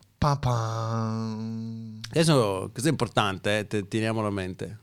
Adesso, 2.11 2.71
questo 2.71 2.89
è 2.89 2.93
importante, 2.93 3.59
eh, 3.59 3.67
te- 3.67 3.89
teniamolo 3.89 4.27
a 4.27 4.31
mente. 4.31 4.79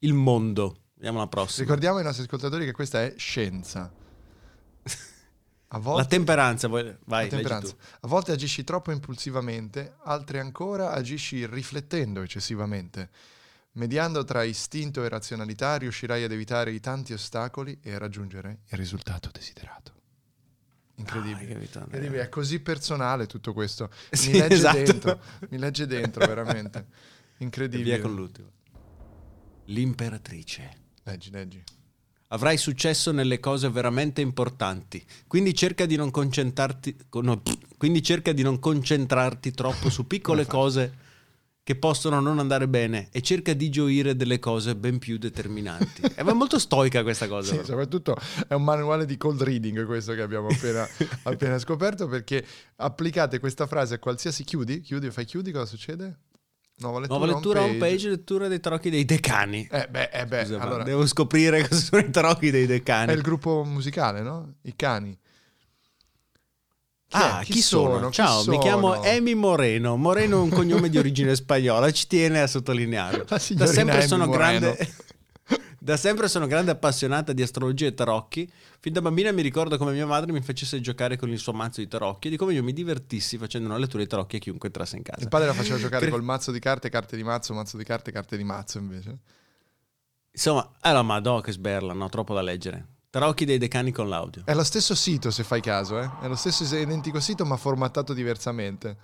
Il 0.00 0.14
mondo. 0.14 0.76
Vediamo 1.02 1.18
la 1.18 1.26
prossima. 1.26 1.64
Ricordiamo 1.64 1.98
ai 1.98 2.04
nostri 2.04 2.22
ascoltatori 2.22 2.64
che 2.64 2.70
questa 2.70 3.02
è 3.02 3.14
scienza. 3.16 3.92
A 5.74 5.78
volte, 5.78 6.02
La 6.02 6.08
temperanza. 6.08 6.68
Vai, 6.68 6.96
la 7.06 7.26
temperanza. 7.26 7.74
A 8.02 8.06
volte 8.06 8.30
agisci 8.30 8.62
troppo 8.62 8.92
impulsivamente, 8.92 9.96
altre 10.04 10.38
ancora 10.38 10.92
agisci 10.92 11.44
riflettendo 11.44 12.22
eccessivamente. 12.22 13.10
Mediando 13.72 14.22
tra 14.22 14.44
istinto 14.44 15.02
e 15.02 15.08
razionalità 15.08 15.74
riuscirai 15.76 16.22
ad 16.22 16.30
evitare 16.30 16.70
i 16.70 16.78
tanti 16.78 17.14
ostacoli 17.14 17.80
e 17.82 17.94
a 17.94 17.98
raggiungere 17.98 18.58
il 18.68 18.78
risultato 18.78 19.28
desiderato. 19.32 19.92
Incredibile. 20.96 21.68
Ah? 21.72 21.78
Incredibile, 21.80 22.22
è 22.22 22.28
così 22.28 22.60
personale 22.60 23.26
tutto 23.26 23.52
questo. 23.52 23.90
Mi 24.12 24.18
Sì, 24.18 24.32
legge 24.38 24.54
esatto. 24.54 24.76
dentro, 24.76 25.20
mi 25.48 25.58
legge 25.58 25.86
dentro 25.88 26.24
veramente. 26.26 26.78
E 27.38 27.42
Incredibile. 27.42 27.96
Via 27.96 28.00
con 28.00 28.14
l'ultimo. 28.14 28.50
L'imperatrice. 29.64 30.81
Leggi, 31.04 31.30
leggi. 31.30 31.62
Avrai 32.28 32.56
successo 32.56 33.12
nelle 33.12 33.40
cose 33.40 33.68
veramente 33.68 34.20
importanti. 34.20 35.04
Quindi 35.26 35.54
cerca 35.54 35.84
di 35.84 35.96
non 35.96 36.10
concentrarti. 36.10 36.96
no, 37.20 37.42
quindi 37.76 38.02
cerca 38.02 38.32
di 38.32 38.42
non 38.42 38.58
concentrarti 38.58 39.50
troppo 39.50 39.90
su 39.90 40.06
piccole 40.06 40.46
cose 40.46 41.10
che 41.64 41.76
possono 41.76 42.20
non 42.20 42.38
andare 42.40 42.66
bene 42.66 43.08
e 43.12 43.20
cerca 43.20 43.52
di 43.52 43.70
gioire 43.70 44.16
delle 44.16 44.38
cose 44.38 44.74
ben 44.74 44.98
più 44.98 45.16
determinanti. 45.16 46.02
È 46.14 46.22
molto 46.22 46.58
stoica 46.58 47.02
questa 47.02 47.28
cosa. 47.28 47.56
Sì, 47.56 47.64
soprattutto 47.64 48.16
è 48.48 48.54
un 48.54 48.64
manuale 48.64 49.06
di 49.06 49.16
cold 49.16 49.42
reading 49.42 49.84
questo 49.86 50.14
che 50.14 50.22
abbiamo 50.22 50.48
appena, 50.48 50.88
appena 51.24 51.58
scoperto 51.58 52.08
perché 52.08 52.44
applicate 52.76 53.38
questa 53.38 53.66
frase 53.66 53.94
a 53.94 53.98
qualsiasi 53.98 54.42
chiudi, 54.42 54.80
chiudi 54.80 55.10
fai 55.10 55.24
chiudi, 55.24 55.52
cosa 55.52 55.66
succede? 55.66 56.18
Nuova 56.82 57.00
lettura, 57.00 57.18
Nuova 57.18 57.32
lettura 57.34 57.60
home 57.60 57.70
home 57.70 57.78
page, 57.78 58.08
lettura 58.08 58.48
dei 58.48 58.60
tarocchi 58.60 58.90
dei 58.90 59.04
decani. 59.04 59.66
Eh 59.70 59.86
beh, 59.90 60.10
eh 60.12 60.26
beh, 60.26 60.44
Scusa, 60.44 60.58
allora, 60.60 60.82
devo 60.82 61.06
scoprire 61.06 61.66
cosa 61.66 61.80
sono 61.80 62.02
i 62.02 62.10
tarocchi 62.10 62.50
dei 62.50 62.64
è 62.64 62.66
decani. 62.66 63.12
il 63.12 63.22
gruppo 63.22 63.64
musicale, 63.64 64.20
no? 64.22 64.54
I 64.62 64.74
cani. 64.76 65.16
Chi 67.08 67.18
Ah, 67.18 67.40
è? 67.40 67.44
chi, 67.44 67.60
sono? 67.60 68.08
Chi 68.08 68.14
Ciao, 68.14 68.42
mi 68.46 68.58
chiamo 68.58 68.94
sono? 68.94 69.06
Amy 69.08 69.34
Moreno. 69.34 69.96
Moreno 69.96 70.38
è 70.38 70.42
un 70.42 70.48
cognome 70.48 70.88
di 70.88 70.96
origine 70.96 71.34
spagnola, 71.34 71.90
ci 71.90 72.06
tiene 72.06 72.40
a 72.40 72.46
sottolinearlo. 72.46 73.24
Da 73.24 73.38
sempre, 73.38 73.98
Amy 73.98 74.06
sono 74.06 74.24
Moreno. 74.26 74.60
grande, 74.60 74.94
da 75.82 75.96
sempre 75.96 76.28
sono 76.28 76.46
grande 76.46 76.70
appassionata 76.70 77.32
di 77.32 77.42
astrologia 77.42 77.86
e 77.88 77.94
tarocchi. 77.94 78.48
Fin 78.78 78.92
da 78.92 79.00
bambina 79.02 79.32
mi 79.32 79.42
ricordo 79.42 79.76
come 79.78 79.90
mia 79.92 80.06
madre 80.06 80.30
mi 80.30 80.40
facesse 80.40 80.80
giocare 80.80 81.16
con 81.16 81.28
il 81.30 81.40
suo 81.40 81.52
mazzo 81.52 81.80
di 81.80 81.88
tarocchi 81.88 82.28
e 82.28 82.30
di 82.30 82.36
come 82.36 82.52
io 82.52 82.62
mi 82.62 82.72
divertissi 82.72 83.36
facendo 83.36 83.66
una 83.68 83.78
lettura 83.78 84.00
di 84.00 84.08
tarocchi 84.08 84.36
a 84.36 84.38
chiunque 84.38 84.68
entrasse 84.68 84.96
in 84.96 85.02
casa. 85.02 85.22
Il 85.22 85.28
padre 85.28 85.48
la 85.48 85.54
faceva 85.54 85.78
giocare 85.78 86.04
Per- 86.04 86.10
col 86.14 86.22
mazzo 86.22 86.52
di 86.52 86.60
carte, 86.60 86.88
carte 86.88 87.16
di 87.16 87.24
mazzo, 87.24 87.52
mazzo 87.52 87.76
di 87.76 87.82
carte, 87.82 88.12
carte 88.12 88.36
di 88.36 88.44
mazzo 88.44 88.78
invece. 88.78 89.18
Insomma, 90.30 90.70
allora, 90.82 91.02
madò 91.02 91.40
che 91.40 91.50
sberla, 91.50 91.92
no, 91.94 92.08
troppo 92.08 92.32
da 92.32 92.42
leggere. 92.42 92.86
Tarocchi 93.10 93.44
dei 93.44 93.58
decani 93.58 93.90
con 93.90 94.08
l'audio. 94.08 94.42
È 94.46 94.54
lo 94.54 94.62
stesso 94.64 94.94
sito 94.94 95.32
se 95.32 95.42
fai 95.42 95.60
caso, 95.60 95.98
eh? 96.00 96.08
È 96.22 96.28
lo 96.28 96.36
stesso 96.36 96.62
identico 96.76 97.18
sito 97.18 97.44
ma 97.44 97.56
formattato 97.56 98.14
diversamente. 98.14 98.96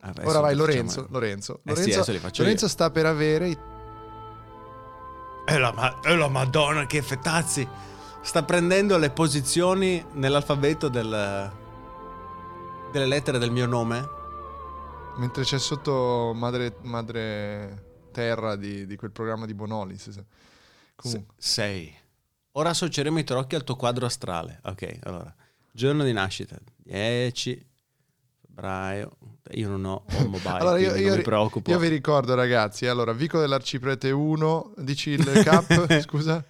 Adesso 0.00 0.28
Ora 0.28 0.38
vai 0.38 0.54
lo 0.54 0.60
Lorenzo, 0.64 1.00
facciamo- 1.00 1.08
Lorenzo. 1.10 1.60
Eh 1.64 1.74
sì, 1.74 1.88
Lorenzo, 1.90 2.12
li 2.12 2.18
faccio 2.18 2.42
Lorenzo 2.42 2.68
sta 2.68 2.90
per 2.92 3.04
avere 3.04 3.48
i 3.48 3.58
E 5.50 5.56
la, 5.58 6.00
e 6.02 6.14
la 6.14 6.28
madonna, 6.28 6.86
che 6.86 7.00
fetazzi! 7.02 7.66
Sta 8.20 8.42
prendendo 8.42 8.98
le 8.98 9.08
posizioni 9.10 10.04
nell'alfabeto 10.12 10.88
del- 10.88 11.50
delle 12.92 13.06
lettere 13.06 13.38
del 13.38 13.50
mio 13.50 13.66
nome. 13.66 14.06
Mentre 15.16 15.44
c'è 15.44 15.58
sotto 15.58 16.32
madre, 16.34 16.76
madre 16.82 18.08
terra 18.12 18.56
di, 18.56 18.86
di 18.86 18.96
quel 18.96 19.10
programma 19.10 19.46
di 19.46 19.54
Bonolis. 19.54 20.10
Se- 20.10 20.24
Comunque, 20.96 21.34
sei. 21.38 21.94
Ora 22.52 22.70
associeremo 22.70 23.18
i 23.18 23.24
tarocchi 23.24 23.54
al 23.54 23.64
tuo 23.64 23.76
quadro 23.76 24.04
astrale. 24.04 24.60
Ok, 24.64 24.98
allora. 25.04 25.34
Giorno 25.72 26.04
di 26.04 26.12
nascita. 26.12 26.58
10 26.76 27.66
febbraio. 28.42 29.16
Io 29.52 29.68
non 29.68 29.84
ho 29.84 30.02
un 30.18 30.26
mobile, 30.30 30.48
allora 30.58 30.78
io, 30.78 30.94
io- 30.94 31.16
mi 31.16 31.22
preoccupo. 31.22 31.70
io 31.70 31.78
vi 31.78 31.88
ricordo 31.88 32.34
ragazzi, 32.34 32.86
allora 32.86 33.12
Vico 33.12 33.38
dell'Arciprete 33.40 34.10
1, 34.10 34.72
dici 34.78 35.10
il 35.10 35.24
cap, 35.44 36.00
scusa? 36.00 36.44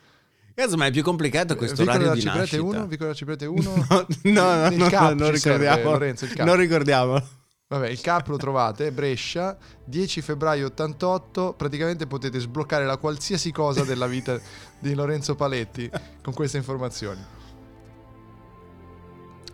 Cazzo, 0.55 0.77
ma 0.77 0.87
è 0.87 0.91
più 0.91 1.03
complicato 1.05 1.55
questo 1.55 1.77
Vico 1.85 1.91
orario 1.95 2.13
di 2.15 2.25
nascita. 2.25 2.63
1, 2.63 2.87
Vico 2.87 3.03
dell'Arciprete 3.05 3.47
1. 3.47 3.63
No, 3.89 4.07
no, 4.23 4.43
no, 4.43 4.71
no, 4.71 4.89
cap 4.89 5.13
non 5.15 5.33
ci 5.33 5.39
serve, 5.39 5.59
ricordiamo. 5.65 5.91
Lorenzo, 5.93 6.25
il 6.25 6.33
cap. 6.33 6.47
Non 6.47 6.57
ricordiamo. 6.57 7.23
Vabbè, 7.71 7.89
il 7.91 8.01
cap 8.01 8.27
lo 8.29 8.39
trovate, 8.39 8.91
Brescia, 8.93 9.55
10 9.85 10.23
febbraio 10.23 10.67
88, 10.69 11.53
praticamente 11.55 12.07
potete 12.07 12.39
sbloccare 12.41 12.87
la 12.87 12.97
qualsiasi 12.97 13.53
cosa 13.53 13.85
della 13.85 14.07
vita 14.07 14.41
di 14.79 14.95
Lorenzo 14.95 15.35
Paletti 15.35 15.89
con 16.23 16.33
queste 16.33 16.57
informazioni. 16.57 17.23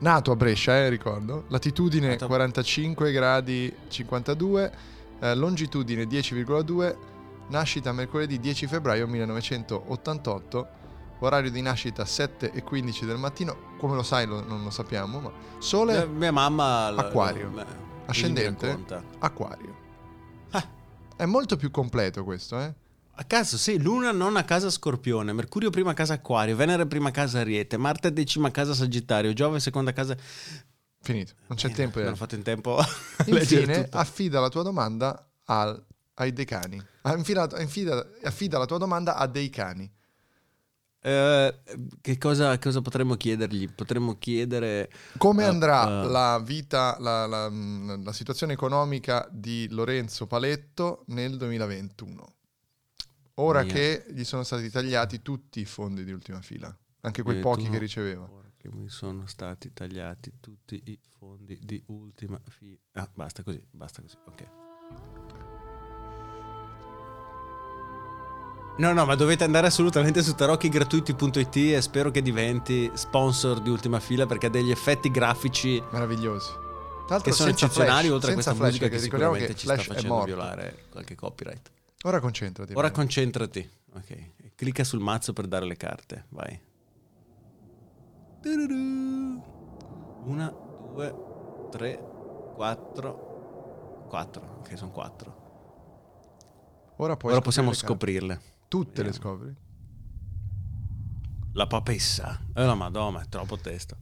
Nato 0.05 0.33
a 0.33 0.37
Brescia, 0.37 0.77
eh, 0.77 0.91
ricordo, 0.91 1.45
latitudine 1.49 2.09
Nato- 2.09 2.27
45 2.27 3.11
gradi 3.11 3.75
52, 3.89 4.73
eh, 5.19 5.35
longitudine 5.35 6.05
10,2, 6.05 6.95
nascita 7.49 7.91
mercoledì 7.91 8.39
10 8.39 8.67
febbraio 8.67 9.07
1988, 9.07 10.69
orario 11.21 11.51
di 11.51 11.63
nascita 11.63 12.05
7 12.05 12.53
e 12.53 12.63
15 12.63 13.07
del 13.07 13.17
mattino, 13.17 13.57
come 13.79 13.95
lo 13.95 14.03
sai 14.03 14.27
lo- 14.27 14.45
non 14.47 14.63
lo 14.63 14.69
sappiamo, 14.69 15.21
ma 15.21 15.33
sole 15.57 16.03
Eh, 16.03 16.07
Mia 16.07 16.33
mamma... 16.33 16.91
l- 16.91 16.99
Acquario. 16.99 17.49
l- 17.49 17.67
Ascendente? 18.05 18.67
mi 18.67 18.73
racconta. 18.73 19.03
Aquario. 19.21 19.75
Ah. 20.51 20.69
È 21.17 21.25
molto 21.25 21.57
più 21.57 21.71
completo 21.71 22.25
questo, 22.25 22.61
eh? 22.61 22.75
A 23.17 23.25
caso, 23.25 23.57
sì, 23.57 23.79
Luna 23.81 24.11
non 24.11 24.37
a 24.37 24.43
casa 24.45 24.71
Scorpione, 24.71 25.33
Mercurio 25.33 25.71
prima 25.71 25.95
casa 25.95 26.15
Acquario, 26.15 26.57
Venere 26.57 26.87
prima 26.87 27.11
casa 27.13 27.41
Ariete, 27.41 27.77
Marte 27.77 28.13
decima 28.13 28.51
casa 28.51 28.75
Sagittario, 28.75 29.33
Giove 29.33 29.61
seconda 29.61 29.93
casa... 29.93 30.17
Finito, 31.01 31.35
non 31.47 31.57
c'è 31.57 31.69
Eh, 31.69 31.73
tempo 31.73 32.01
Non 32.01 32.13
ho 32.13 32.17
fatto 32.17 32.35
in 32.35 32.43
tempo 32.43 32.79
Infine, 33.27 33.87
affida 33.93 34.41
la 34.41 34.49
tua 34.49 34.63
domanda 34.63 35.31
al- 35.45 35.85
ai 36.15 36.33
decani. 36.33 36.83
Ah, 37.03 37.15
infida, 37.15 37.47
affida 38.23 38.59
la 38.59 38.65
tua 38.67 38.79
domanda 38.79 39.15
a 39.17 39.27
dei 39.27 39.51
cani. 39.51 39.89
Eh, 41.07 41.55
che 42.01 42.17
cosa, 42.19 42.59
cosa 42.59 42.81
potremmo 42.81 43.15
chiedergli? 43.17 43.69
Potremmo 43.71 44.17
chiedere... 44.19 44.91
Come 45.19 45.45
Ah, 45.45 45.49
andrà 45.49 45.81
ah. 45.83 46.05
la 46.07 46.43
vita, 46.43 46.97
la, 46.99 47.27
la- 47.27 47.49
la 47.51 48.13
situazione 48.13 48.55
economica 48.55 49.29
di 49.31 49.69
Lorenzo 49.71 50.27
Paletto 50.27 51.05
nel 51.09 51.37
2021? 51.37 52.33
Ora 53.37 53.63
Mia. 53.63 53.73
che 53.73 54.05
gli 54.11 54.23
sono 54.23 54.45
stati 54.45 54.71
tagliati 54.71 55.21
tutti 55.21 55.61
i 55.61 55.65
fondi 55.65 56.05
di 56.05 56.13
ultima 56.13 56.41
fila, 56.41 56.77
anche 57.01 57.23
quei 57.23 57.39
Eh, 57.39 57.41
pochi 57.41 57.69
che 57.69 57.79
riceveva. 57.79 58.29
Ora 58.31 58.49
che 58.57 58.69
mi 58.73 58.89
sono 58.89 59.27
stati 59.27 59.73
tagliati 59.73 60.35
tutti 60.41 60.81
i 60.85 60.99
fondi 61.19 61.59
di 61.61 61.83
ultima 61.87 62.41
fila. 62.49 62.79
Ah, 62.93 63.11
basta 63.13 63.43
così, 63.43 63.61
basta 63.71 64.03
così, 64.03 64.17
ok. 64.27 64.47
No, 68.77 68.93
no, 68.93 69.05
ma 69.05 69.15
dovete 69.15 69.45
andare 69.45 69.67
assolutamente 69.69 70.23
su 70.23 70.35
tarocchigratuiti.it 70.35 71.57
e 71.57 71.81
spero 71.81 72.11
che 72.11 72.23
diventi 72.23 72.91
sponsor 72.95 73.61
di 73.61 73.71
ultima 73.71 74.01
fila 74.01 74.27
perché 74.27 74.47
ha 74.47 74.51
degli 74.51 74.71
effetti 74.71 75.11
grafici 75.11 75.83
Meravigliosi. 75.91 76.51
Che 77.23 77.33
sono 77.33 77.51
eccezionali 77.51 78.09
oltre 78.09 78.31
a 78.31 78.33
questa 78.35 78.55
flash, 78.55 78.71
musica 78.73 78.89
che 78.89 78.99
ricordiamo 78.99 79.35
sicuramente 79.35 79.53
che 79.53 79.59
ci 79.59 79.67
sta 79.67 79.95
facendo 79.95 80.25
violare 80.25 80.87
qualche 80.91 81.15
copyright. 81.15 81.71
Ora 82.07 82.21
concentrati. 82.21 82.73
Ora 82.73 82.83
vai. 82.89 82.93
concentrati. 82.93 83.71
Ok. 83.95 84.55
Clicca 84.55 84.85
sul 84.85 85.01
mazzo 85.01 85.33
per 85.33 85.47
dare 85.47 85.65
le 85.67 85.77
carte. 85.77 86.27
Vai. 86.31 86.61
Una, 90.25 90.49
due, 90.93 91.15
tre, 91.71 91.99
quattro. 92.55 94.05
Quattro. 94.09 94.57
Ok, 94.59 94.77
sono 94.77 94.91
quattro. 94.91 95.43
Ora, 96.99 97.17
Ora 97.23 97.41
possiamo 97.41 97.71
le 97.71 97.77
scoprirle. 97.77 98.41
Tutte 98.69 99.03
le 99.03 99.11
Vediamo. 99.11 99.37
scopri. 99.37 99.57
La 101.55 101.67
papessa. 101.67 102.41
Eh 102.55 102.65
la 102.65 102.75
madonna, 102.75 103.23
è 103.23 103.29
troppo 103.29 103.57
testo. 103.57 103.97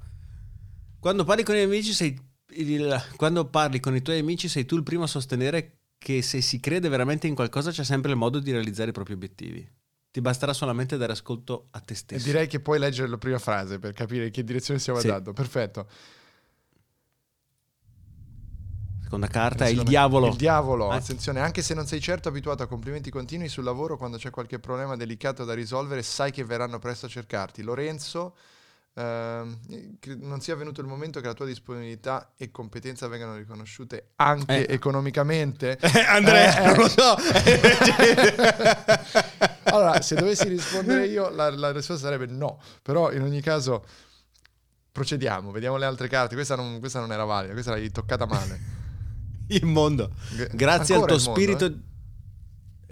Quando 0.99 1.25
parli 1.25 1.43
con 1.45 1.55
i 1.57 1.61
amici 1.62 1.93
sei 1.93 2.19
il- 2.55 3.01
quando 3.17 3.49
parli 3.49 3.81
con 3.81 3.95
i 3.97 4.03
tuoi 4.03 4.19
amici 4.19 4.49
sei 4.49 4.65
tu 4.67 4.77
il 4.77 4.83
primo 4.83 5.05
a 5.05 5.07
sostenere 5.07 5.82
che 6.03 6.21
se 6.23 6.41
si 6.41 6.59
crede 6.61 6.88
veramente 6.88 7.27
in 7.29 7.35
qualcosa 7.35 7.71
c'è 7.71 7.85
sempre 7.85 8.11
il 8.11 8.17
modo 8.17 8.41
di 8.41 8.51
realizzare 8.51 8.91
i 8.91 8.93
propri 8.93 9.12
obiettivi. 9.15 9.67
Ti 10.11 10.21
basterà 10.21 10.53
solamente 10.53 10.97
dare 10.99 11.12
ascolto 11.12 11.69
a 11.71 11.81
te 11.81 11.95
E 11.95 11.97
stesso. 11.97 12.25
direi 12.27 12.47
che 12.47 12.61
puoi 12.61 12.79
leggere 12.79 13.09
la 13.09 13.17
prima 13.19 13.38
frase 13.38 13.79
per 13.79 13.93
capire 13.93 14.27
in 14.27 14.31
che 14.33 14.45
direzione 14.45 14.79
stiamo 14.81 14.99
Sì. 14.99 15.07
andando. 15.07 15.33
Perfetto. 15.33 15.87
Seconda 19.03 19.27
carta 19.27 19.67
è 19.67 19.69
il 19.69 19.83
diavolo. 19.83 20.29
Il 20.29 20.37
diavolo, 20.37 20.91
Eh. 20.93 20.97
attenzione, 20.97 21.41
anche 21.41 21.62
se 21.62 21.75
non 21.75 21.87
sei 21.87 22.01
certo 22.01 22.29
abituato 22.29 22.62
a 22.62 22.67
complimenti 22.67 23.11
continui 23.11 23.49
sul 23.49 23.65
lavoro, 23.65 23.97
quando 23.97 24.17
c'è 24.17 24.31
qualche 24.31 24.59
problema 24.59 24.97
delicato 24.97 25.45
da 25.45 25.55
risolvere, 25.55 26.03
sai 26.03 26.31
che 26.33 26.45
verranno 26.45 26.79
presto 26.79 27.07
a 27.07 27.09
cercarti. 27.09 27.62
Lorenzo, 27.62 28.35
cre- 28.94 30.16
non 30.20 30.40
sia 30.40 30.55
venuto 30.55 30.81
il 30.83 30.87
momento 30.87 31.20
che 31.20 31.26
la 31.26 31.33
tua 31.35 31.46
disponibilità 31.46 32.33
e 32.37 32.50
competenza 32.50 33.09
vengano 33.09 33.37
riconosciute 33.37 34.11
anche 34.16 34.66
Eh. 34.66 34.74
economicamente. 34.74 35.78
Andrea, 36.09 36.59
Eh, 36.59 36.62
eh. 36.62 36.66
non 36.66 36.76
lo 36.76 36.88
so. 36.88 37.16
allora, 39.64 40.00
se 40.00 40.14
dovessi 40.14 40.48
rispondere 40.48 41.07
io, 41.07 41.28
la, 41.31 41.50
la 41.50 41.72
risposta 41.72 42.07
sarebbe 42.07 42.26
no. 42.26 42.61
Però 42.83 43.11
in 43.12 43.22
ogni 43.22 43.40
caso 43.40 43.85
procediamo, 44.90 45.50
vediamo 45.50 45.76
le 45.76 45.87
altre 45.87 46.09
carte. 46.09 46.35
Questa 46.35 46.57
non, 46.57 46.78
questa 46.78 47.00
non 47.00 47.12
era 47.12 47.24
valida, 47.24 47.52
questa 47.52 47.72
l'hai 47.72 47.90
toccata 47.90 48.26
male. 48.26 48.61
il 49.48 49.66
mondo. 49.66 50.11
Grazie 50.52 50.94
al 50.96 51.02
ancora 51.02 51.16
tuo 51.16 51.16
il 51.16 51.38
mondo, 51.38 51.57
spirito. 51.57 51.78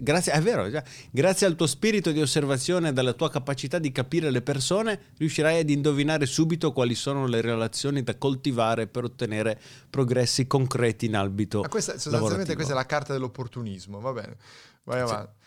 Eh. 0.00 0.02
Grazie, 0.02 0.32
è 0.32 0.40
vero, 0.40 0.68
grazie 1.10 1.46
al 1.46 1.54
tuo 1.54 1.66
spirito 1.66 2.10
di 2.10 2.20
osservazione 2.20 2.88
e 2.88 2.92
dalla 2.92 3.12
tua 3.12 3.30
capacità 3.30 3.78
di 3.78 3.92
capire 3.92 4.30
le 4.30 4.42
persone, 4.42 5.12
riuscirai 5.18 5.60
ad 5.60 5.70
indovinare 5.70 6.26
subito 6.26 6.72
quali 6.72 6.94
sono 6.94 7.26
le 7.26 7.40
relazioni 7.40 8.02
da 8.02 8.16
coltivare 8.16 8.86
per 8.86 9.04
ottenere 9.04 9.60
progressi 9.88 10.46
concreti 10.46 11.06
in 11.06 11.16
ambito 11.16 11.60
Ma 11.60 11.68
questa, 11.68 11.92
sostanzialmente 11.92 12.30
lavorativo. 12.30 12.54
questa 12.54 12.72
è 12.72 12.76
la 12.76 12.86
carta 12.86 13.12
dell'opportunismo, 13.12 14.00
va 14.00 14.12
bene. 14.12 14.36
Vai 14.84 15.00
avanti. 15.00 15.38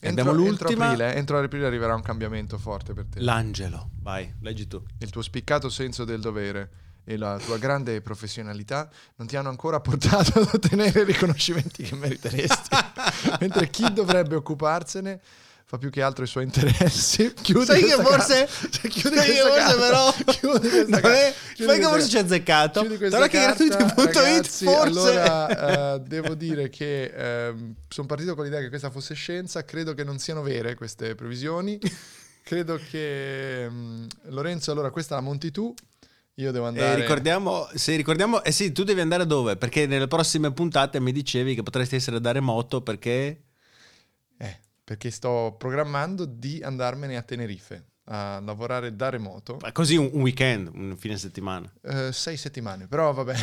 Entro, 0.00 0.20
abbiamo 0.22 0.46
entro 0.46 0.66
l'ultima. 0.66 0.86
aprile, 0.88 1.14
entro 1.14 1.38
aprile 1.38 1.66
arriverà 1.66 1.94
un 1.94 2.02
cambiamento 2.02 2.58
forte 2.58 2.92
per 2.92 3.06
te. 3.06 3.20
L'angelo, 3.20 3.90
vai, 4.02 4.34
leggi 4.40 4.66
tu. 4.66 4.82
Il 4.98 5.10
tuo 5.10 5.22
spiccato 5.22 5.70
senso 5.70 6.04
del 6.04 6.20
dovere 6.20 6.70
e 7.04 7.16
la 7.16 7.38
tua 7.38 7.58
grande 7.58 8.00
professionalità 8.00 8.88
non 9.16 9.26
ti 9.26 9.36
hanno 9.36 9.48
ancora 9.50 9.80
portato 9.80 10.40
ad 10.40 10.48
ottenere 10.52 11.00
i 11.02 11.04
riconoscimenti 11.04 11.82
che 11.82 11.94
meriteresti. 11.94 12.68
Mentre 13.40 13.68
chi 13.68 13.92
dovrebbe 13.92 14.34
occuparsene 14.36 15.20
fa 15.66 15.78
più 15.78 15.88
che 15.90 16.02
altro 16.02 16.24
i 16.24 16.26
suoi 16.26 16.44
interessi. 16.44 17.32
Chiudi 17.40 17.64
Sai 17.66 17.82
che 17.82 17.90
forse- 18.02 18.46
carta. 18.46 18.68
Cioè, 18.70 18.90
chiudi 18.90 19.16
sai 19.16 19.26
che 19.32 19.40
forse 19.40 19.76
però- 19.76 20.12
Chiudi 20.12 20.68
questa 20.68 21.00
carta. 21.00 21.18
è- 21.26 21.34
Chiudi 21.54 21.70
sai 21.72 21.80
che 21.80 21.86
forse 21.86 22.08
ci 22.08 22.16
ha 22.16 22.20
azzeccato? 22.20 22.84
Però 22.84 23.26
che 23.26 23.38
gratuiti.it 23.40 24.14
ragazzi, 24.14 24.64
forse- 24.66 25.20
Allora, 25.20 25.94
eh, 25.94 26.00
devo 26.00 26.34
dire 26.34 26.68
che 26.68 27.54
sono 27.88 28.06
partito 28.06 28.34
con 28.34 28.44
l'idea 28.44 28.60
che 28.60 28.68
questa 28.68 28.90
fosse 28.90 29.14
scienza. 29.14 29.64
Credo 29.64 29.94
che 29.94 30.04
non 30.04 30.18
siano 30.18 30.42
vere 30.42 30.74
queste 30.74 31.14
previsioni. 31.14 31.78
Credo 32.44 32.78
che 32.90 33.66
mm, 33.70 34.06
Lorenzo, 34.28 34.70
allora 34.70 34.90
questa 34.90 35.14
la 35.14 35.22
monti 35.22 35.50
tu. 35.50 35.74
Io 36.36 36.50
devo 36.50 36.64
E 36.64 36.68
andare. 36.68 37.00
ricordiamo, 37.00 37.68
se 37.74 37.94
ricordiamo, 37.94 38.42
eh 38.42 38.50
sì, 38.50 38.72
tu 38.72 38.82
devi 38.82 39.00
andare 39.00 39.24
dove? 39.24 39.56
Perché 39.56 39.86
nelle 39.86 40.08
prossime 40.08 40.52
puntate 40.52 40.98
mi 40.98 41.12
dicevi 41.12 41.54
che 41.54 41.62
potresti 41.62 41.94
essere 41.96 42.20
da 42.20 42.32
remoto 42.32 42.82
perché... 42.82 43.42
Eh, 44.38 44.58
perché 44.82 45.10
sto 45.12 45.54
programmando 45.56 46.24
di 46.24 46.60
andarmene 46.62 47.16
a 47.16 47.22
Tenerife 47.22 47.84
a 48.06 48.40
lavorare 48.40 48.96
da 48.96 49.08
remoto. 49.10 49.58
Ma 49.60 49.70
così 49.72 49.96
un, 49.96 50.10
weekend, 50.12 50.70
un 50.74 50.96
fine 50.98 51.16
settimana. 51.16 51.72
Eh, 51.82 52.10
sei 52.12 52.36
settimane, 52.36 52.86
però 52.88 53.12
vabbè. 53.12 53.34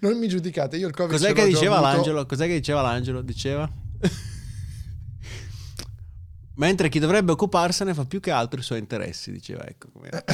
non 0.00 0.18
mi 0.18 0.28
giudicate, 0.28 0.76
io 0.76 0.88
il 0.88 0.94
Covid 0.94 1.12
Cos'è 1.12 1.32
che 1.32 1.46
diceva 1.46 1.76
avuto. 1.78 1.90
l'angelo? 1.92 2.26
Cos'è 2.26 2.46
che 2.46 2.54
diceva 2.54 2.80
l'angelo? 2.80 3.22
Diceva? 3.22 3.68
Mentre 6.56 6.88
chi 6.88 7.00
dovrebbe 7.00 7.32
occuparsene 7.32 7.94
fa 7.94 8.04
più 8.04 8.20
che 8.20 8.30
altro 8.30 8.60
i 8.60 8.62
suoi 8.62 8.78
interessi, 8.78 9.32
diceva, 9.32 9.66
ecco. 9.66 9.88
com'era. 9.92 10.22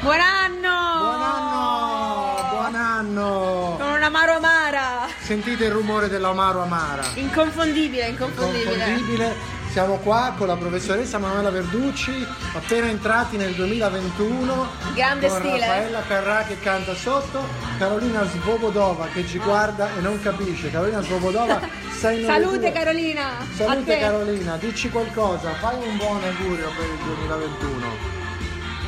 Buon 0.00 0.20
anno! 0.20 0.98
Buon 0.98 1.22
anno! 1.22 2.48
Buon 2.50 2.74
anno! 2.74 3.76
Con 3.78 3.92
un 3.92 4.02
amaro 4.02 4.32
amara! 4.34 5.06
Sentite 5.18 5.64
il 5.64 5.70
rumore 5.70 6.08
dell'amaro 6.08 6.62
amara. 6.62 7.04
Inconfondibile, 7.14 8.08
inconfondibile. 8.08 8.76
Confondibile. 8.76 9.55
Siamo 9.76 9.98
qua 9.98 10.32
con 10.38 10.46
la 10.46 10.56
professoressa 10.56 11.18
Manuela 11.18 11.50
Verducci, 11.50 12.26
appena 12.54 12.86
entrati 12.86 13.36
nel 13.36 13.52
2021. 13.52 14.66
Grande 14.94 15.28
con 15.28 15.36
stile. 15.36 15.58
Raffaella 15.58 16.00
Carrà 16.00 16.42
che 16.44 16.58
canta 16.60 16.94
sotto, 16.94 17.44
Carolina 17.76 18.24
Svobodova 18.26 19.08
che 19.12 19.26
ci 19.26 19.36
guarda 19.36 19.94
e 19.94 20.00
non 20.00 20.18
capisce. 20.22 20.70
Carolina 20.70 21.02
Svobodova, 21.02 21.60
sei 21.92 22.22
nelle 22.22 22.26
Salute. 22.26 22.72
Carolina! 22.72 23.32
Salute 23.54 23.84
te. 23.84 23.98
Carolina, 23.98 24.56
dici 24.56 24.88
qualcosa, 24.88 25.52
fai 25.56 25.76
un 25.86 25.98
buon 25.98 26.24
augurio 26.24 26.70
per 26.74 26.86
il 26.86 26.98
2021. 27.04 27.86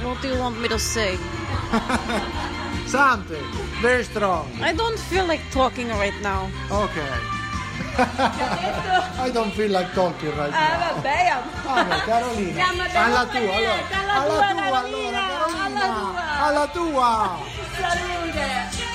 What 0.05 0.20
do 0.22 0.29
you 0.29 0.38
want 0.38 0.57
me 0.59 0.68
to 0.68 0.79
say? 0.79 1.18
Sante, 2.87 3.37
very 3.83 4.05
strong. 4.05 4.46
I 4.62 4.72
don't 4.72 4.98
feel 4.98 5.27
like 5.27 5.42
talking 5.51 5.90
right 5.98 6.18
now. 6.22 6.48
Ok. 7.98 9.26
I 9.26 9.30
don't 9.32 9.52
feel 9.54 9.70
like 9.72 9.92
talking 9.92 10.30
right 10.37 10.54
Eh 10.54 10.76
now. 10.78 10.94
vabbè, 10.94 11.26
am- 11.26 11.50
Vabbè, 11.64 12.04
Carolina. 12.04 12.64
Siamo 12.64 12.82
Alla 12.82 13.26
tua, 13.26 13.40
allora. 13.40 13.72
alla 13.90 14.12
Alla 14.12 14.28
tua, 14.28 14.37
tua, 14.37 14.70
Carolina, 14.70 15.18
allora, 15.18 15.46
Carolina. 15.48 15.84
alla 15.84 15.88
tua. 15.98 16.40
Alla 16.46 16.66
tua. 16.68 17.38
Salute! 17.80 18.87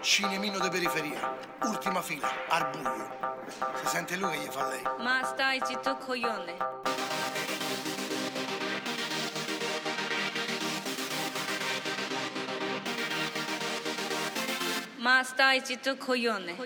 Cinemino 0.00 0.58
di 0.58 0.68
periferia, 0.70 1.36
ultima 1.64 2.00
fila, 2.02 2.28
al 2.48 2.68
buio. 2.70 3.08
Si 3.82 3.86
sente 3.86 4.16
lui 4.16 4.30
che 4.32 4.38
gli 4.44 4.50
fa 4.50 4.68
lei. 4.68 4.82
Ma 4.98 5.22
stai 5.24 5.60
zitto 5.64 5.96
coglione. 5.96 6.56
Ma 14.96 15.22
stai 15.22 15.60
zitto 15.64 15.96
coglione. 15.96 16.56